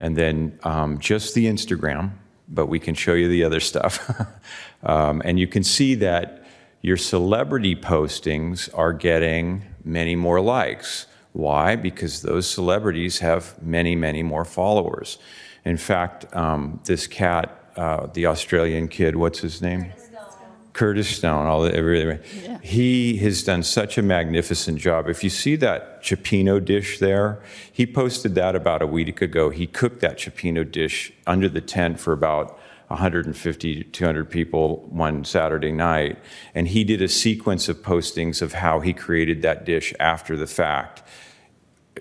[0.00, 2.10] And then um, just the Instagram,
[2.46, 4.10] but we can show you the other stuff.
[4.82, 6.44] um, and you can see that
[6.82, 11.06] your celebrity postings are getting many more likes.
[11.32, 11.74] Why?
[11.74, 15.16] Because those celebrities have many, many more followers.
[15.64, 19.84] In fact, um, this cat uh, the Australian kid, what's his name?
[19.84, 20.50] Curtis Stone.
[20.72, 21.46] Curtis Stone.
[21.46, 22.20] All everything.
[22.42, 22.58] Yeah.
[22.62, 25.08] He has done such a magnificent job.
[25.08, 29.50] If you see that cioppino dish there, he posted that about a week ago.
[29.50, 32.58] He cooked that cioppino dish under the tent for about
[32.92, 36.18] 150 to 200 people one Saturday night,
[36.54, 40.46] and he did a sequence of postings of how he created that dish after the
[40.46, 41.02] fact.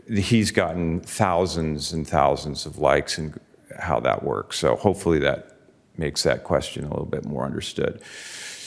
[0.09, 3.39] He's gotten thousands and thousands of likes and
[3.79, 4.59] how that works.
[4.59, 5.60] So hopefully that
[5.97, 8.01] makes that question a little bit more understood.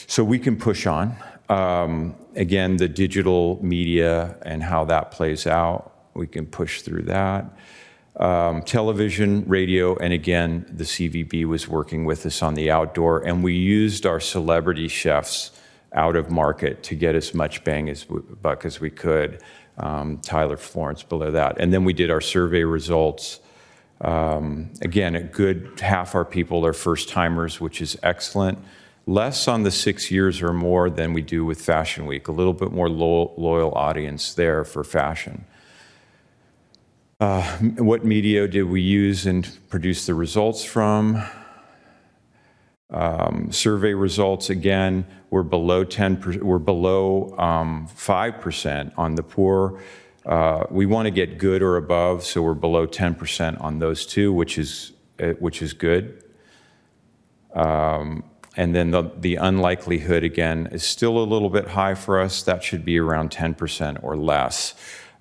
[0.07, 1.15] So we can push on.
[1.49, 5.91] um, again, the digital media and how that plays out.
[6.13, 7.45] We can push through that.
[8.17, 13.43] Um, television, radio, and again, the CVB was working with us on the outdoor, and
[13.43, 15.51] we used our celebrity chefs
[15.93, 19.41] out of market to get as much bang as buck as we could.
[19.77, 23.41] Um, Tyler Florence below that, and then we did our survey results.
[24.01, 28.59] Um, again, a good half our people are first timers, which is excellent.
[29.07, 32.27] Less on the six years or more than we do with Fashion Week.
[32.27, 35.45] A little bit more lo- loyal audience there for fashion.
[37.19, 37.43] Uh,
[37.77, 41.23] what media did we use and produce the results from?
[42.89, 46.39] Um, survey results again were below 10.
[46.41, 49.81] We're below um, 5% on the poor.
[50.25, 54.33] Uh, we want to get good or above, so we're below 10% on those two,
[54.33, 54.91] which is
[55.39, 56.23] which is good.
[57.53, 58.23] Um,
[58.57, 62.43] and then the, the unlikelihood again is still a little bit high for us.
[62.43, 64.73] That should be around 10% or less.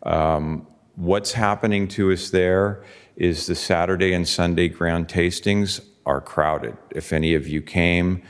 [0.03, 2.85] Um, What's happening to us there
[3.17, 6.77] is the Saturday and Sunday ground tastings are crowded.
[6.91, 8.23] If any of you came,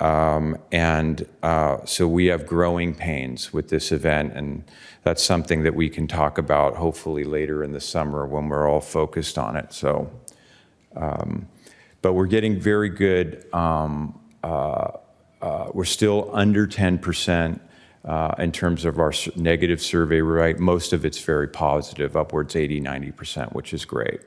[0.00, 4.64] um, and uh, so we have growing pains with this event, and
[5.08, 8.82] that's something that we can talk about hopefully later in the summer when we're all
[8.82, 9.72] focused on it.
[9.72, 10.10] So,
[10.94, 11.48] um,
[12.02, 13.46] but we're getting very good.
[13.54, 14.90] Um, uh,
[15.40, 17.58] uh, we're still under 10 percent
[18.04, 20.58] uh, in terms of our negative survey rate.
[20.58, 24.20] Most of it's very positive, upwards 80, 90%, which is great.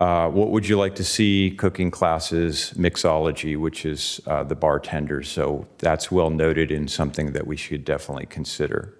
[0.00, 1.50] Uh, what would you like to see?
[1.50, 5.28] Cooking classes, mixology, which is uh, the bartenders.
[5.28, 8.94] So that's well noted in something that we should definitely consider.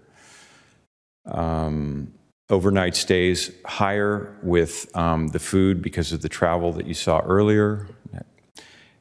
[1.27, 2.13] Um,
[2.51, 7.87] overnight stays higher with um, the food because of the travel that you saw earlier.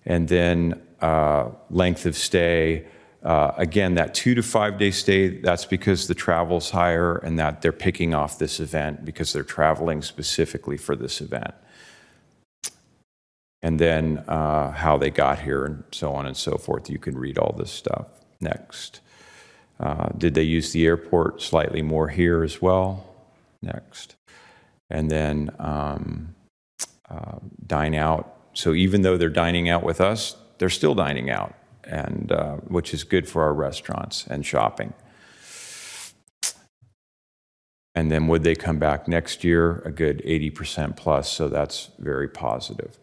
[0.05, 2.85] And then uh, length of stay
[3.23, 7.61] uh, again, that two to five day stay, that's because the travel's higher and that
[7.61, 11.53] they're picking off this event because they're traveling specifically for this event.
[13.63, 16.89] And then uh, how they got here and so on and so forth.
[16.89, 18.07] You can read all this stuff.
[18.39, 19.01] Next.
[19.79, 23.15] Uh, did they use the airport slightly more here as well?
[23.61, 24.15] Next.
[24.89, 26.35] And then um,
[27.09, 28.33] uh, dine out.
[28.53, 31.53] So even though they're dining out with us, they're still dining out
[31.87, 34.93] and uh, which is good for our restaurants and shopping.
[37.95, 39.81] And then would they come back next year?
[39.83, 42.99] A good 80% plus, so that's very positive.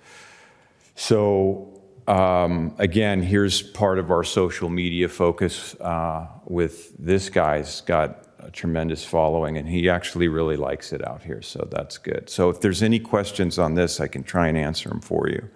[0.94, 1.74] So
[2.06, 8.50] um, again, here's part of our social media focus uh, with this guy's got a
[8.50, 12.28] tremendous following, and he actually really likes it out here, so that's good.
[12.28, 15.48] So if there's any questions on this, I can try and answer them for you.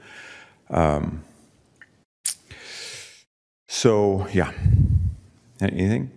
[0.70, 1.22] Um,
[3.68, 4.52] so, yeah.
[5.60, 6.10] Anything?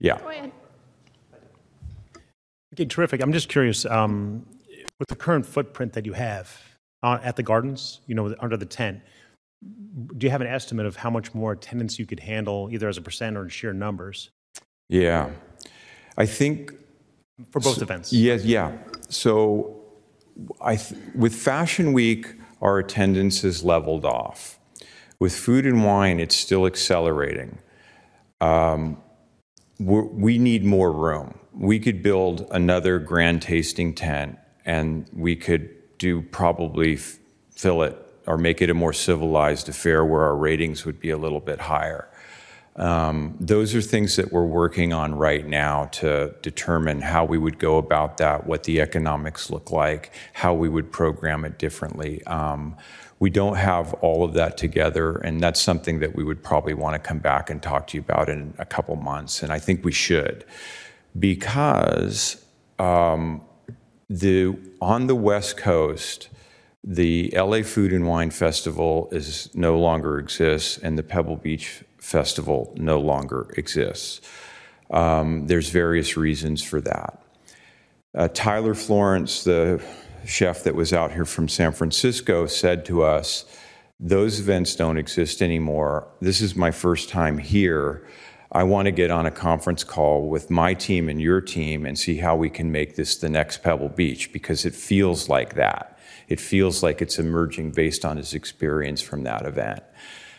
[0.00, 0.18] Yeah.
[0.18, 0.52] Go ahead.
[2.72, 3.20] Okay, terrific.
[3.20, 4.46] I'm just curious, um,
[4.98, 6.60] with the current footprint that you have
[7.02, 9.00] uh, at the gardens, you know, under the tent,
[10.16, 12.96] do you have an estimate of how much more attendance you could handle, either as
[12.96, 14.30] a percent or in sheer numbers?
[14.88, 15.30] Yeah.
[16.16, 16.72] I think
[17.50, 18.12] for both so, events.
[18.12, 18.78] Yes, yeah, yeah.
[19.08, 19.82] So
[20.60, 24.58] I th- with Fashion Week, our attendance is leveled off.
[25.18, 27.58] With food and wine, it's still accelerating.
[28.40, 28.98] Um,
[29.78, 31.38] we need more room.
[31.54, 38.36] We could build another grand tasting tent and we could do probably fill it or
[38.36, 42.08] make it a more civilized affair where our ratings would be a little bit higher.
[42.74, 47.58] Um, those are things that we're working on right now to determine how we would
[47.58, 52.22] go about that, what the economics look like, how we would program it differently.
[52.26, 52.76] Um,
[53.18, 57.02] we don't have all of that together, and that's something that we would probably want
[57.02, 59.82] to come back and talk to you about in a couple months, and I think
[59.82, 60.44] we should,
[61.18, 62.44] because
[62.78, 63.40] um,
[64.08, 66.28] the on the West Coast,
[66.84, 72.72] the LA Food and Wine Festival is no longer exists, and the Pebble Beach Festival
[72.76, 74.20] no longer exists.
[74.90, 77.20] Um, there's various reasons for that.
[78.16, 79.82] Uh, Tyler Florence, the
[80.24, 83.44] chef that was out here from San Francisco, said to us,
[83.98, 86.06] Those events don't exist anymore.
[86.20, 88.06] This is my first time here.
[88.56, 91.98] I want to get on a conference call with my team and your team and
[91.98, 95.98] see how we can make this the next Pebble Beach because it feels like that.
[96.28, 99.82] It feels like it's emerging based on his experience from that event.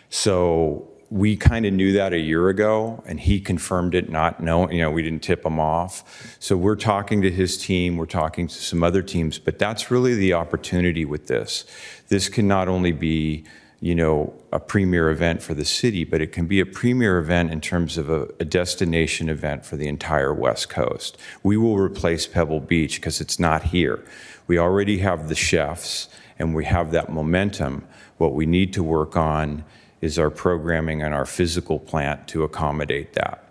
[0.10, 4.76] So we kind of knew that a year ago, and he confirmed it, not knowing,
[4.76, 6.36] you know, we didn't tip him off.
[6.40, 10.16] So we're talking to his team, we're talking to some other teams, but that's really
[10.16, 11.66] the opportunity with this.
[12.08, 13.46] This can not only be
[13.80, 17.52] you know, a premier event for the city, but it can be a premier event
[17.52, 21.18] in terms of a, a destination event for the entire West Coast.
[21.44, 24.04] We will replace Pebble Beach because it's not here.
[24.48, 26.10] We already have the chefs
[26.40, 27.88] and we have that momentum.
[28.18, 29.64] What we need to work on
[30.02, 33.44] is our programming and our physical plant to accommodate that.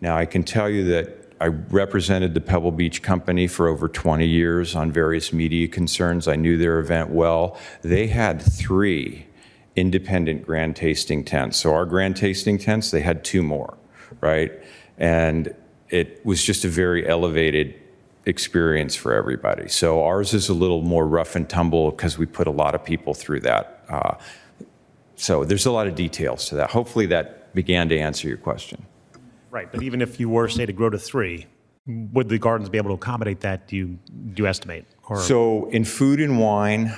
[0.00, 4.24] Now, I can tell you that I represented the Pebble Beach Company for over 20
[4.26, 6.28] years on various media concerns.
[6.28, 7.58] I knew their event well.
[7.82, 9.26] They had three
[9.76, 11.58] independent grand tasting tents.
[11.58, 13.76] So our grand tasting tents, they had two more,
[14.20, 14.52] right?
[14.98, 15.54] And
[15.90, 17.74] it was just a very elevated
[18.26, 19.68] experience for everybody.
[19.68, 22.84] So ours is a little more rough and tumble because we put a lot of
[22.84, 23.84] people through that.
[23.88, 24.14] Uh,
[25.16, 26.70] so there's a lot of details to that.
[26.70, 28.86] Hopefully that began to answer your question.
[29.50, 31.46] Right, but even if you were, say, to grow to three,
[31.86, 33.98] would the gardens be able to accommodate that, do you,
[34.32, 34.86] do you estimate?
[35.08, 36.92] Or So in food and wine,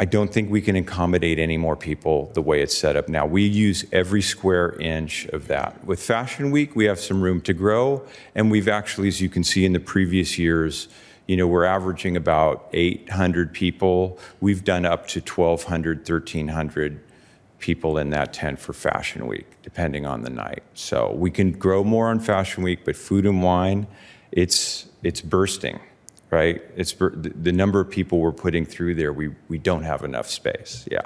[0.00, 3.26] I don't think we can accommodate any more people the way it's set up now.
[3.26, 5.84] We use every square inch of that.
[5.84, 8.02] With Fashion Week, we have some room to grow,
[8.34, 10.88] and we've actually, as you can see in the previous years,
[11.26, 14.18] you know, we're averaging about 800 people.
[14.40, 17.00] We've done up to 1,200, 1,300
[17.58, 20.62] people in that tent for Fashion Week, depending on the night.
[20.72, 23.86] So we can grow more on Fashion Week, but food and wine,
[24.32, 25.78] it's it's bursting,
[26.30, 26.62] right?
[26.76, 29.12] It's the the number of people we're putting through there.
[29.12, 30.86] We we don't have enough space.
[30.90, 31.02] Yeah,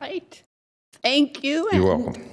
[0.00, 0.42] Right.
[1.02, 1.68] Thank you.
[1.72, 2.24] you're and- welcome.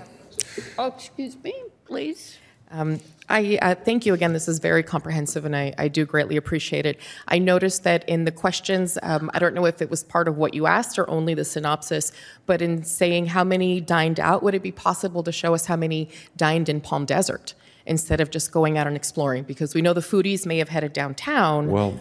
[0.77, 1.53] Oh, excuse me,
[1.85, 2.37] please.
[2.71, 4.33] Um, I uh, thank you again.
[4.33, 6.99] This is very comprehensive, and I, I do greatly appreciate it.
[7.27, 10.37] I noticed that in the questions, um, I don't know if it was part of
[10.37, 12.11] what you asked or only the synopsis,
[12.45, 15.75] but in saying how many dined out, would it be possible to show us how
[15.75, 17.55] many dined in Palm Desert
[17.89, 19.43] instead of just going out and exploring?
[19.43, 21.69] Because we know the foodies may have headed downtown.
[21.69, 21.99] Well,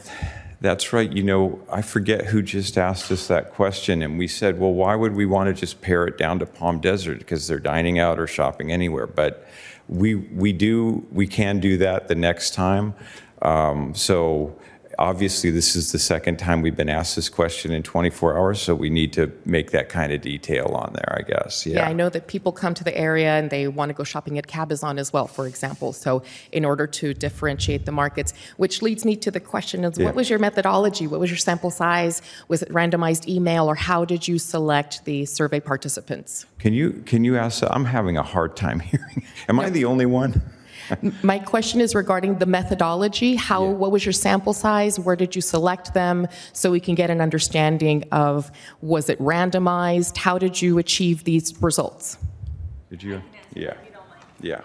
[0.61, 1.11] that's right.
[1.11, 4.95] You know, I forget who just asked us that question, and we said, well, why
[4.95, 8.19] would we want to just pare it down to Palm Desert because they're dining out
[8.19, 9.07] or shopping anywhere?
[9.07, 9.47] But
[9.89, 12.95] we we do we can do that the next time.
[13.43, 14.57] Um, so
[14.99, 18.75] obviously, this is the second time we've been asked this question in 24 hours, so
[18.75, 21.65] we need to make that kind of detail on there, I guess.
[21.67, 21.77] Yeah.
[21.77, 24.39] Yeah, I know that people come to the area and they want to go shopping
[24.39, 25.93] at Cabazon as well, for example.
[25.93, 26.23] So,
[26.53, 30.07] in order to differentiate the markets, which leads me to the question of Yeah.
[30.07, 31.07] what was your methodology?
[31.07, 32.21] What was your sample size?
[32.49, 36.47] Was it randomized email, or how did you select the survey participants?
[36.59, 37.63] Can you can you ask?
[37.71, 39.23] I'm having a hard time hearing.
[39.49, 40.43] Am I the only one?
[41.23, 43.35] My question is regarding the methodology.
[43.35, 44.99] How, what was your sample size?
[44.99, 46.27] Where did you select them?
[46.53, 50.17] So we can get an understanding of was it randomized?
[50.17, 52.19] How did you achieve these results?
[52.91, 53.23] Did you?
[53.55, 53.75] Yeah.
[54.41, 54.63] Yeah.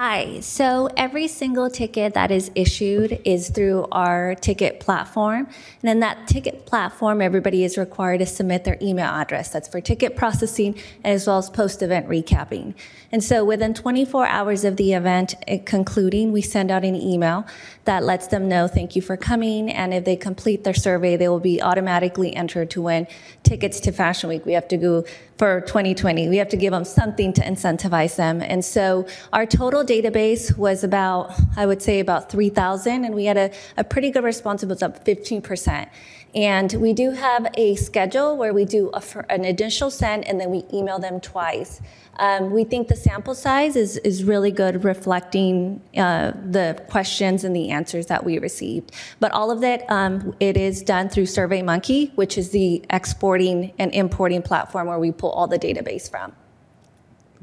[0.00, 0.38] Hi.
[0.38, 5.48] So every single ticket that is issued is through our ticket platform.
[5.82, 9.50] And in that ticket platform, everybody is required to submit their email address.
[9.50, 12.76] That's for ticket processing as well as post event recapping.
[13.10, 17.44] And so within 24 hours of the event uh, concluding, we send out an email
[17.84, 19.68] that lets them know thank you for coming.
[19.68, 23.08] And if they complete their survey, they will be automatically entered to win
[23.42, 24.46] tickets to Fashion Week.
[24.46, 25.04] We have to go
[25.38, 26.28] for 2020.
[26.28, 28.42] We have to give them something to incentivize them.
[28.42, 33.36] And so our total database was about, I would say, about 3,000, and we had
[33.36, 34.62] a, a pretty good response.
[34.62, 35.88] It was up 15%.
[36.34, 40.50] And we do have a schedule where we do a, an initial send and then
[40.50, 41.80] we email them twice.
[42.18, 47.56] Um, we think the sample size is, is really good, reflecting uh, the questions and
[47.56, 48.92] the answers that we received.
[49.20, 53.94] But all of that, um, it is done through SurveyMonkey, which is the exporting and
[53.94, 56.34] importing platform where we pull all the database from.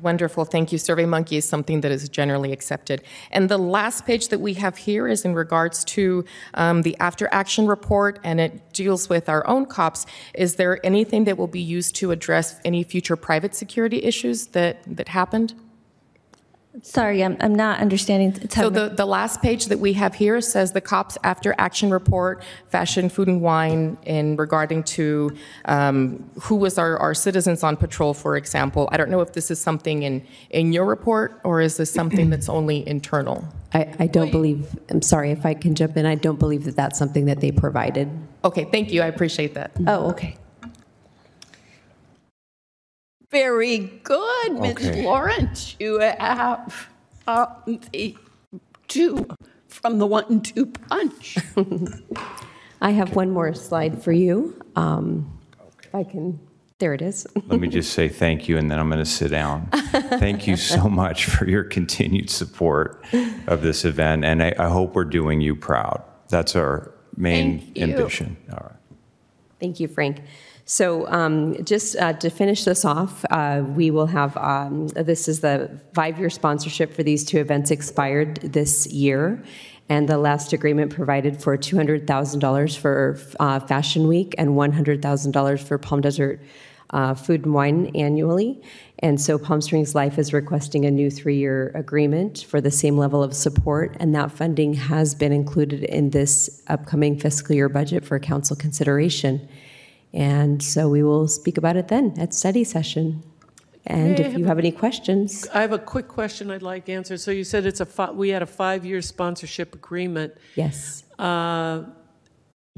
[0.01, 0.77] Wonderful, thank you.
[0.77, 3.01] SurveyMonkey is something that is generally accepted.
[3.31, 7.29] And the last page that we have here is in regards to um, the after
[7.31, 10.05] action report, and it deals with our own cops.
[10.33, 14.79] Is there anything that will be used to address any future private security issues that,
[14.85, 15.53] that happened?
[16.81, 18.49] Sorry, I'm, I'm not understanding.
[18.49, 22.43] So the, the last page that we have here says the cops after action report,
[22.69, 28.13] fashion, food and wine in regarding to um, who was our, our citizens on patrol,
[28.13, 28.89] for example.
[28.91, 32.29] I don't know if this is something in, in your report or is this something
[32.29, 33.47] that's only internal?
[33.73, 36.75] I, I don't believe, I'm sorry if I can jump in, I don't believe that
[36.75, 38.09] that's something that they provided.
[38.43, 39.01] Okay, thank you.
[39.01, 39.71] I appreciate that.
[39.87, 40.37] oh, okay.
[43.35, 44.71] Very good, Ms.
[44.77, 45.03] Okay.
[45.03, 45.75] Lawrence.
[45.77, 46.87] You have
[47.27, 48.15] uh, the
[48.87, 49.27] two
[49.67, 51.37] from the one two punch.
[52.81, 54.57] I have one more slide for you.
[54.77, 55.37] Um,
[55.83, 56.39] If I can,
[56.79, 57.27] there it is.
[57.47, 59.67] Let me just say thank you, and then I'm going to sit down.
[59.91, 63.03] Thank you so much for your continued support
[63.47, 66.01] of this event, and I, I hope we're doing you proud.
[66.29, 67.83] That's our main Thank you.
[67.83, 68.37] ambition.
[68.49, 68.79] All right.
[69.59, 70.21] Thank you, Frank.
[70.67, 75.41] So um, just uh, to finish this off, uh, we will have, um, this is
[75.41, 79.43] the five-year sponsorship for these two events expired this year.
[79.89, 86.01] And the last agreement provided for $200,000 for uh, Fashion Week and $100,000 for Palm
[86.01, 86.41] Desert
[86.89, 88.59] uh, Food and Wine annually.
[88.99, 93.21] And so Palm Springs Life is requesting a new three-year agreement for the same level
[93.21, 98.17] of support, and that funding has been included in this upcoming fiscal year budget for
[98.17, 99.47] council consideration.
[100.15, 103.21] And so we will speak about it then at study session.
[103.85, 106.61] And May if have you a- have any questions, I have a quick question I'd
[106.63, 107.19] like answered.
[107.19, 110.33] So you said it's a, fi- we had a five-year sponsorship agreement.
[110.55, 111.03] yes.
[111.19, 111.83] Uh,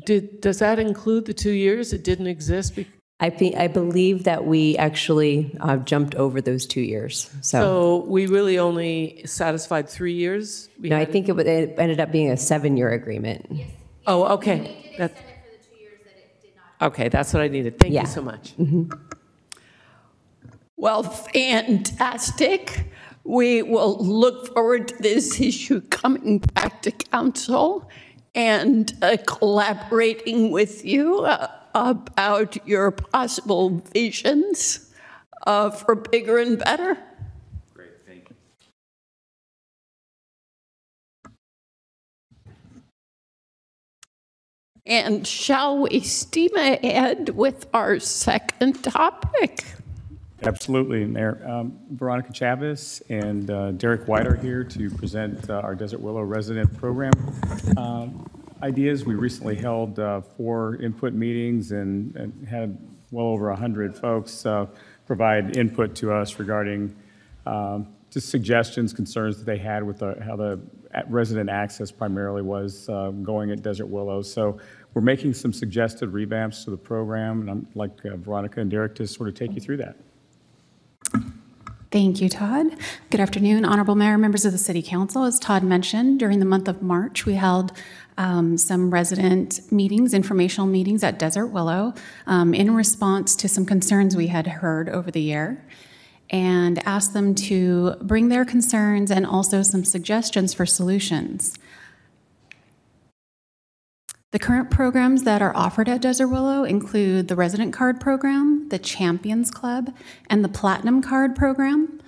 [0.06, 1.94] Did, does that include the two years?
[1.94, 2.76] It didn't exist?
[2.76, 2.88] be-
[3.20, 7.30] I think, I believe that we actually uh, jumped over those two years.
[7.42, 10.70] So, So we really only satisfied three years?
[10.80, 13.50] We no, I think it wa- it ended up being a seven-year agreement.
[14.06, 14.94] Oh, okay.
[15.00, 15.14] That-
[16.82, 17.80] Okay, that's what I needed.
[17.80, 18.02] Thank Yeah.
[18.02, 18.54] you so much.
[20.76, 22.92] Well, fantastic.
[23.24, 27.90] We will look forward to this issue coming back to council
[28.36, 34.94] and uh, collaborating with you uh, about your possible visions
[35.48, 36.98] uh, for bigger and better.
[44.88, 49.66] And shall we steam ahead with our second topic?
[50.44, 51.44] Absolutely, Mayor.
[51.46, 56.22] Um, Veronica Chavez and uh, Derek White are here to present uh, our Desert Willow
[56.22, 57.12] resident program
[57.76, 58.26] um,
[58.64, 59.04] ideas.
[59.04, 62.78] We recently held uh, four input meetings and and had
[63.12, 64.68] well over 100 folks uh,
[65.06, 66.96] provide input to us regarding
[67.46, 70.60] um, just suggestions, concerns that they had with the- how the
[71.10, 74.22] resident access primarily was uh, going at Desert Willow.
[74.22, 74.60] So
[74.94, 78.96] we're making some suggested revamps to the program, and I'd like uh, Veronica and Derek
[78.96, 79.96] to sort of take you through that.
[81.90, 82.76] Thank you, Todd.
[83.10, 85.24] Good afternoon, Honorable Mayor, members of the City Council.
[85.24, 87.72] As Todd mentioned, during the month of March, we held
[88.18, 91.94] um, some resident meetings, informational meetings at Desert Willow
[92.26, 95.64] um, in response to some concerns we had heard over the year
[96.30, 101.58] and asked them to bring their concerns and also some suggestions for solutions.
[104.38, 108.78] The current programs that are offered at Desert Willow include the Resident Card Program, the
[108.78, 109.92] Champions Club,
[110.30, 112.00] and the Platinum Card Program.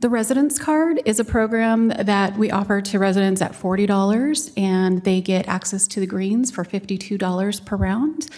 [0.00, 5.20] The Residence Card is a program that we offer to residents at $40, and they
[5.20, 8.30] get access to the greens for $52 per round.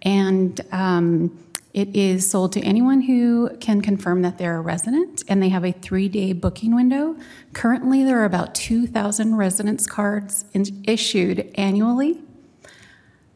[0.00, 1.38] And um,
[1.74, 5.66] it is sold to anyone who can confirm that they're a resident, and they have
[5.66, 7.16] a three-day booking window.
[7.52, 12.22] Currently, there are about 2,000 residence cards in- issued annually.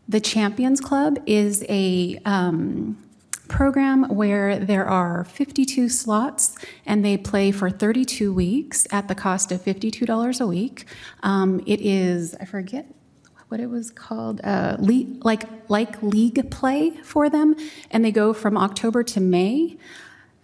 [0.09, 2.97] The Champions Club is a um,
[3.49, 6.57] program where there are 52 slots
[6.87, 10.87] and they play for 32 weeks at the cost of $52 a week.
[11.23, 12.87] Um, it is, I forget
[13.49, 17.55] what it was called, uh, like, like league play for them,
[17.91, 19.77] and they go from October to May.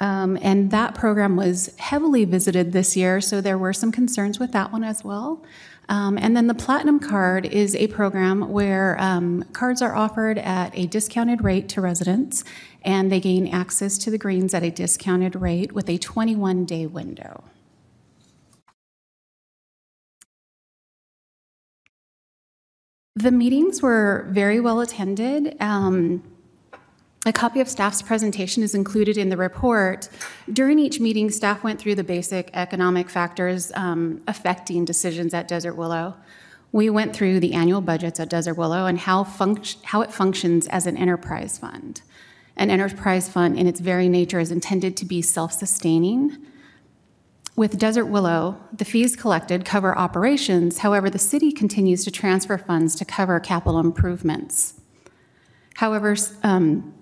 [0.01, 4.53] Um, and that program was heavily visited this year, so there were some concerns with
[4.53, 5.43] that one as well.
[5.89, 10.77] Um, and then the Platinum Card is a program where um, cards are offered at
[10.77, 12.45] a discounted rate to residents,
[12.83, 16.87] and they gain access to the greens at a discounted rate with a 21 day
[16.87, 17.45] window.
[23.17, 25.57] The meetings were very well attended.
[25.61, 26.23] Um,
[27.27, 30.09] a copy of staff's presentation is included in the report.
[30.53, 35.75] During each meeting, staff went through the basic economic factors um, affecting decisions at Desert
[35.75, 36.17] Willow.
[36.73, 39.25] We went through the annual budgets at Desert Willow and how,
[39.85, 42.03] how it functions as an enterprise fund.
[42.57, 46.37] An enterprise fund, in its very nature, is intended to be self sustaining.
[47.57, 52.97] With Desert Willow, the fees collected cover operations, however, the city continues to transfer funds
[52.97, 54.81] to cover capital improvements.
[55.77, 56.93] However, um,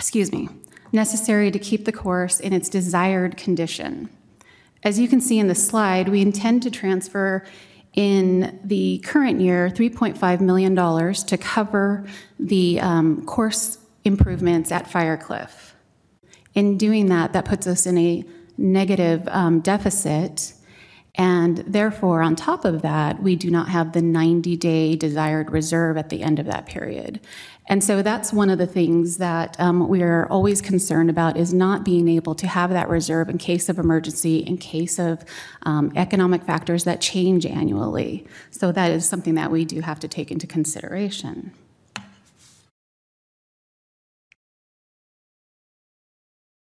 [0.00, 0.48] excuse me,
[0.92, 4.08] necessary to keep the course in its desired condition.
[4.82, 7.44] As you can see in the slide, we intend to transfer
[7.92, 10.74] in the current year $3.5 million
[11.14, 12.06] to cover
[12.38, 15.72] the um, course improvements at Firecliff.
[16.54, 18.24] In doing that, that puts us in a
[18.56, 20.54] negative um, deficit.
[21.16, 25.98] And therefore, on top of that, we do not have the 90 day desired reserve
[25.98, 27.20] at the end of that period.
[27.68, 31.84] And so that's one of the things that um, we're always concerned about is not
[31.84, 35.24] being able to have that reserve in case of emergency, in case of
[35.62, 38.26] um, economic factors that change annually.
[38.50, 41.52] So that is something that we do have to take into consideration.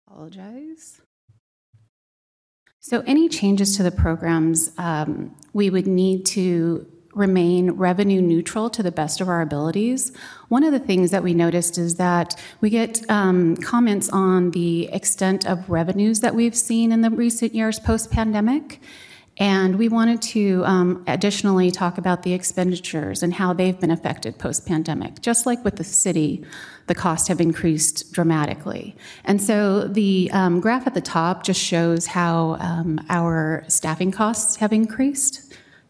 [0.08, 1.02] Apologize.
[2.80, 6.86] So any changes to the programs, um, we would need to
[7.16, 10.12] remain revenue neutral to the best of our abilities.
[10.50, 14.88] One of the things that we noticed is that we get um, comments on the
[14.92, 18.80] extent of revenues that we've seen in the recent years post-pandemic.
[19.38, 24.38] And we wanted to um, additionally talk about the expenditures and how they've been affected
[24.38, 25.22] post pandemic.
[25.22, 26.46] Just like with the city,
[26.86, 28.96] the costs have increased dramatically.
[29.26, 34.58] And so the um, graph at the top just shows how um, our staffing costs
[34.58, 35.43] have increased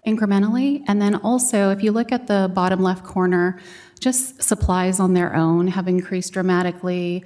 [0.05, 0.83] incrementally.
[0.87, 3.59] And then also, if you look at the bottom left corner,
[3.99, 7.23] just supplies on their own have increased dramatically.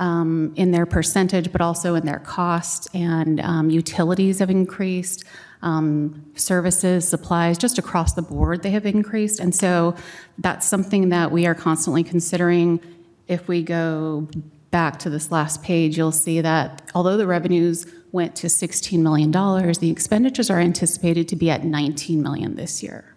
[0.00, 5.24] Um, in their percentage, but also in their cost, and um, utilities have increased
[5.62, 9.40] um, services, supplies, just across the board, they have increased.
[9.40, 9.96] And so
[10.38, 12.80] that's something that we are constantly considering.
[13.26, 14.28] If we go
[14.70, 19.30] back to this last page, you'll see that although the revenues went to $16 million,
[19.30, 23.14] the expenditures are anticipated to be at 19 million this year.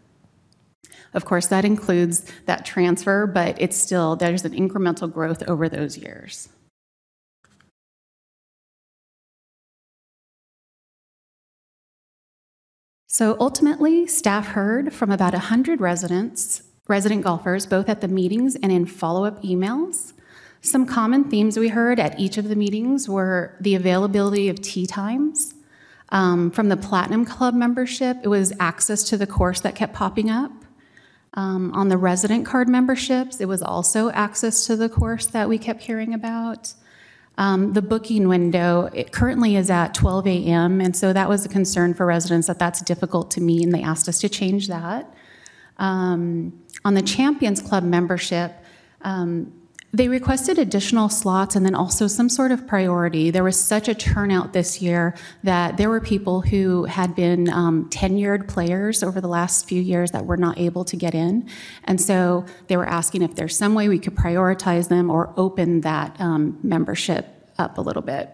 [1.13, 5.97] Of course, that includes that transfer, but it's still, there's an incremental growth over those
[5.97, 6.49] years.
[13.07, 18.71] So ultimately, staff heard from about 100 residents, resident golfers, both at the meetings and
[18.71, 20.13] in follow up emails.
[20.61, 24.85] Some common themes we heard at each of the meetings were the availability of tee
[24.85, 25.55] times.
[26.09, 30.29] Um, from the Platinum Club membership, it was access to the course that kept popping
[30.29, 30.51] up.
[31.33, 35.57] Um, on the resident card memberships, it was also access to the course that we
[35.57, 36.73] kept hearing about.
[37.37, 41.49] Um, the booking window it currently is at 12 a.m., and so that was a
[41.49, 45.11] concern for residents that that's difficult to meet, and they asked us to change that.
[45.77, 48.53] Um, on the Champions Club membership,
[49.01, 49.53] um,
[49.93, 53.29] they requested additional slots and then also some sort of priority.
[53.29, 57.89] There was such a turnout this year that there were people who had been um,
[57.89, 61.49] tenured players over the last few years that were not able to get in.
[61.83, 65.81] And so they were asking if there's some way we could prioritize them or open
[65.81, 67.27] that um, membership
[67.57, 68.29] up a little bit.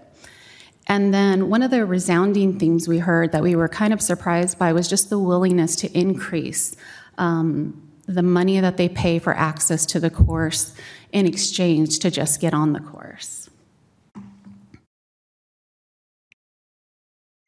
[0.85, 4.57] And then one of the resounding things we heard that we were kind of surprised
[4.57, 6.75] by was just the willingness to increase
[7.17, 10.73] um, the money that they pay for access to the course
[11.11, 13.49] in exchange to just get on the course.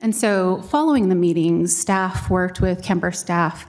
[0.01, 3.67] And so, following the meetings, staff worked with Kemper staff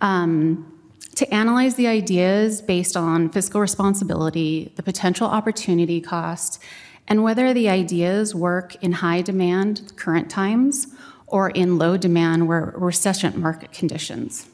[0.00, 0.80] um,
[1.16, 6.62] to analyze the ideas based on fiscal responsibility, the potential opportunity cost,
[7.08, 10.86] and whether the ideas work in high demand current times
[11.26, 14.46] or in low demand where recession market conditions.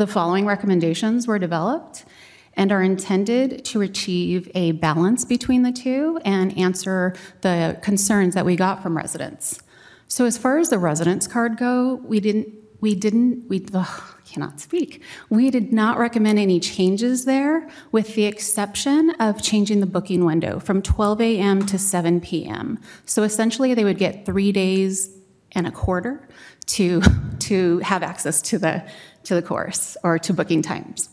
[0.00, 2.06] The following recommendations were developed
[2.54, 8.46] and are intended to achieve a balance between the two and answer the concerns that
[8.46, 9.60] we got from residents.
[10.08, 12.48] So as far as the residence card go, we didn't
[12.80, 15.02] we didn't we ugh, cannot speak.
[15.28, 20.60] We did not recommend any changes there with the exception of changing the booking window
[20.60, 21.66] from 12 a.m.
[21.66, 22.78] to 7 p.m.
[23.04, 25.10] So essentially they would get 3 days
[25.52, 26.26] and a quarter
[26.66, 27.02] to
[27.40, 28.84] to have access to the
[29.24, 31.08] to the course or to booking times.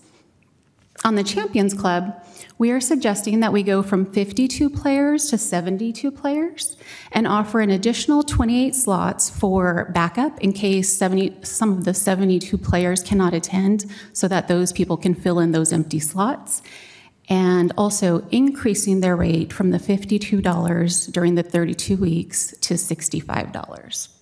[1.05, 2.25] On the Champions Club,
[2.57, 6.75] we are suggesting that we go from 52 players to 72 players
[7.11, 12.57] and offer an additional 28 slots for backup in case 70, some of the 72
[12.57, 16.63] players cannot attend so that those people can fill in those empty slots.
[17.29, 24.16] And also increasing their rate from the $52 during the 32 weeks to $65.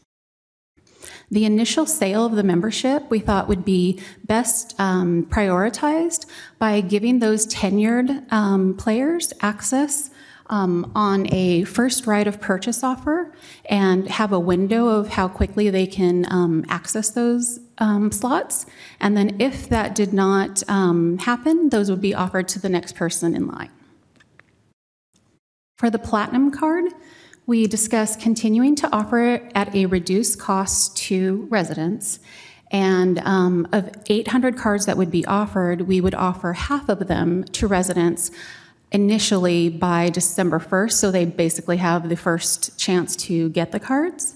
[1.32, 6.26] The initial sale of the membership we thought would be best um, prioritized
[6.60, 10.12] by giving those tenured um, players access
[10.48, 13.34] um, on a first right of purchase offer
[13.66, 18.66] and have a window of how quickly they can um, access those um, slots.
[19.00, 22.96] And then if that did not um, happen, those would be offered to the next
[22.96, 23.72] person in line.
[25.78, 26.86] For the platinum card,
[27.48, 32.20] we discussed continuing to offer it at a reduced cost to residents.
[32.72, 37.44] And um, of 800 cards that would be offered, we would offer half of them
[37.44, 38.32] to residents
[38.92, 44.36] initially by December 1st, so they basically have the first chance to get the cards.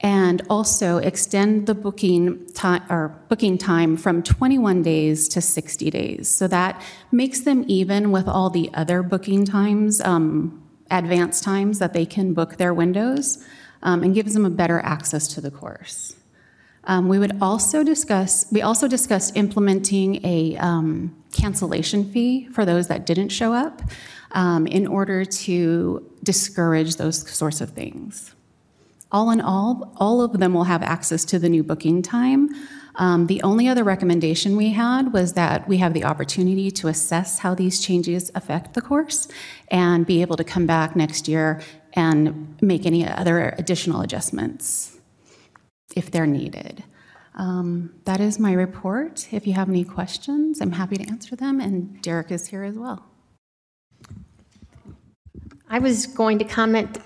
[0.00, 6.28] And also extend the booking time or booking time from 21 days to 60 days.
[6.28, 11.92] So that makes them even with all the other booking times um, advance times that
[11.92, 13.44] they can book their windows
[13.82, 16.16] um, and gives them a better access to the course.
[16.84, 22.88] Um, we would also discuss, we also discussed implementing a um, cancellation fee for those
[22.88, 23.80] that didn't show up.
[24.34, 28.34] um, in order to discourage those sorts of things.
[29.10, 32.50] All in all, all of them will have access to the new booking time.
[32.96, 37.40] Um, the only other recommendation we had was that we have the opportunity to assess
[37.40, 39.26] how these changes affect the course
[39.68, 41.60] and be able to come back next year
[41.94, 44.96] and make any other additional adjustments
[45.96, 46.84] if they're needed.
[47.36, 49.26] Um, that is my report.
[49.32, 52.76] If you have any questions, I'm happy to answer them, and Derek is here as
[52.76, 53.04] well.
[55.68, 56.98] I was going to comment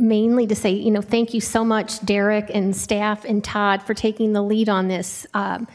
[0.00, 3.94] mainly to say, you know, thank you so much, Derek and staff and Todd, for
[3.94, 5.26] taking the lead on this.
[5.34, 5.68] Um,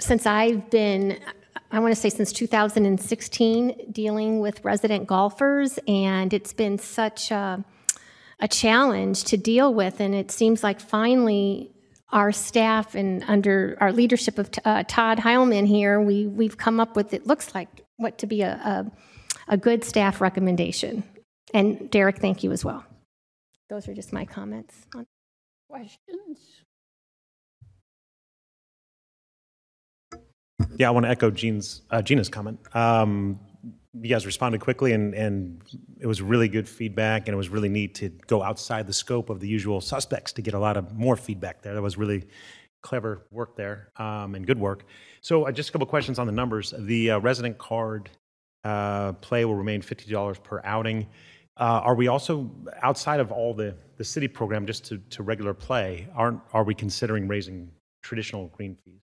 [0.00, 1.20] since I've been,
[1.70, 7.64] I want to say since 2016, dealing with resident golfers, and it's been such a,
[8.40, 10.00] a challenge to deal with.
[10.00, 11.70] And it seems like finally
[12.12, 16.96] our staff and under our leadership of uh, Todd Hileman here, we, we've come up
[16.96, 17.68] with, it looks like,
[17.98, 18.92] what to be a, a,
[19.48, 21.02] a good staff recommendation.
[21.52, 22.85] And Derek, thank you as well.
[23.68, 24.86] Those are just my comments.
[24.94, 25.06] on-
[25.68, 26.62] Questions?
[30.78, 32.58] Yeah, I want to echo Jean's, uh, Gina's comment.
[32.74, 33.40] Um,
[33.94, 35.60] you guys responded quickly, and, and
[36.00, 39.28] it was really good feedback, and it was really neat to go outside the scope
[39.30, 41.74] of the usual suspects to get a lot of more feedback there.
[41.74, 42.24] That was really
[42.82, 44.84] clever work there um, and good work.
[45.22, 46.72] So, uh, just a couple questions on the numbers.
[46.78, 48.10] The uh, resident card
[48.64, 51.08] uh, play will remain $50 per outing.
[51.58, 52.50] Uh, are we also
[52.82, 56.06] outside of all the, the city program, just to, to regular play?
[56.14, 57.70] Aren't are we considering raising
[58.02, 59.00] traditional green fees?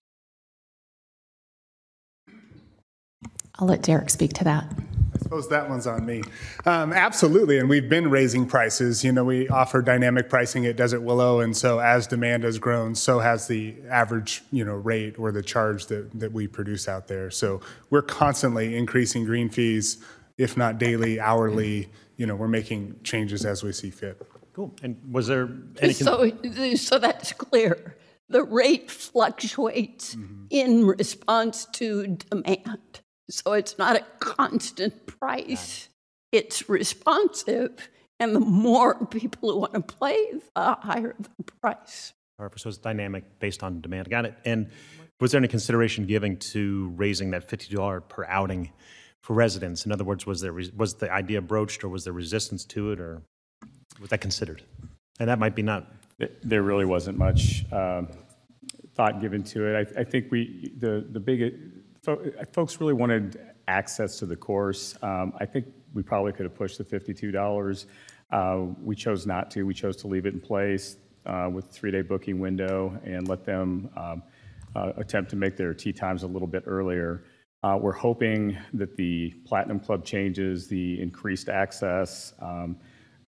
[3.56, 4.66] I'll let Derek speak to that.
[5.14, 6.22] I suppose that one's on me.
[6.66, 9.04] Um, absolutely, and we've been raising prices.
[9.04, 12.96] You know, we offer dynamic pricing at Desert Willow, and so as demand has grown,
[12.96, 17.06] so has the average, you know, rate or the charge that, that we produce out
[17.06, 17.30] there.
[17.30, 20.04] So we're constantly increasing green fees,
[20.38, 21.82] if not daily, hourly.
[21.82, 21.90] Mm-hmm.
[22.16, 24.20] You know, we're making changes as we see fit.
[24.52, 24.74] Cool.
[24.82, 25.48] And was there
[25.80, 25.92] any?
[25.92, 26.30] So,
[26.76, 27.96] so that's clear.
[28.28, 30.44] The rate fluctuates mm-hmm.
[30.50, 33.00] in response to demand.
[33.30, 35.88] So it's not a constant price.
[36.30, 37.88] It's responsive.
[38.20, 40.16] And the more people who want to play,
[40.54, 42.12] the higher the price.
[42.38, 44.08] However, so it's dynamic based on demand.
[44.08, 44.34] Got it.
[44.44, 44.70] And
[45.20, 48.72] was there any consideration given to raising that $50 per outing
[49.24, 49.86] for residents?
[49.86, 53.00] In other words, was there was the idea broached, or was there resistance to it,
[53.00, 53.22] or
[53.98, 54.62] was that considered?
[55.18, 55.86] And that might be not.
[56.42, 58.08] There really wasn't much um,
[58.94, 59.74] thought given to it.
[59.96, 61.54] I, I think we, the, the big,
[62.52, 64.94] folks really wanted access to the course.
[65.00, 67.86] Um, I think we probably could have pushed the $52.
[68.30, 69.62] Uh, We chose not to.
[69.62, 73.88] We chose to leave it in place uh, with three-day booking window and let them
[73.96, 74.22] um,
[74.76, 77.24] uh, attempt to make their tee times a little bit earlier.
[77.64, 82.76] Uh, We're hoping that the Platinum Club changes, the increased access, um,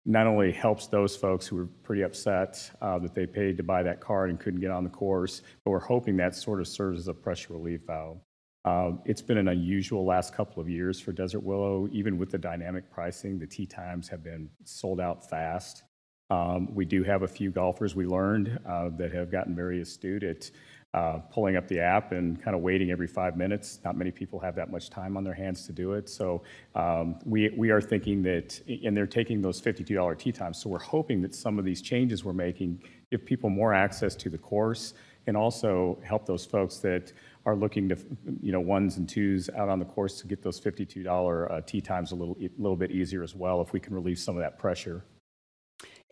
[0.06, 3.84] not only helps those folks who were pretty upset uh, that they paid to buy
[3.84, 6.98] that card and couldn't get on the course, but we're hoping that sort of serves
[6.98, 8.18] as a pressure relief valve.
[8.64, 11.88] Uh, It's been an unusual last couple of years for Desert Willow.
[11.92, 15.84] Even with the dynamic pricing, the tee times have been sold out fast.
[16.30, 18.58] Um, We do have a few golfers we learned
[18.98, 20.50] that have gotten very astute at
[20.94, 23.80] uh, pulling up the app and kind of waiting every five minutes.
[23.84, 26.08] Not many people have that much time on their hands to do it.
[26.08, 26.44] So
[26.76, 30.62] um, we, we are thinking that, and they're taking those $52 tee times.
[30.62, 32.80] So we're hoping that some of these changes we're making
[33.10, 34.94] give people more access to the course
[35.26, 37.12] and also help those folks that
[37.44, 37.96] are looking to,
[38.40, 41.80] you know, ones and twos out on the course to get those $52 uh, tee
[41.80, 44.60] times a little, little bit easier as well if we can relieve some of that
[44.60, 45.04] pressure.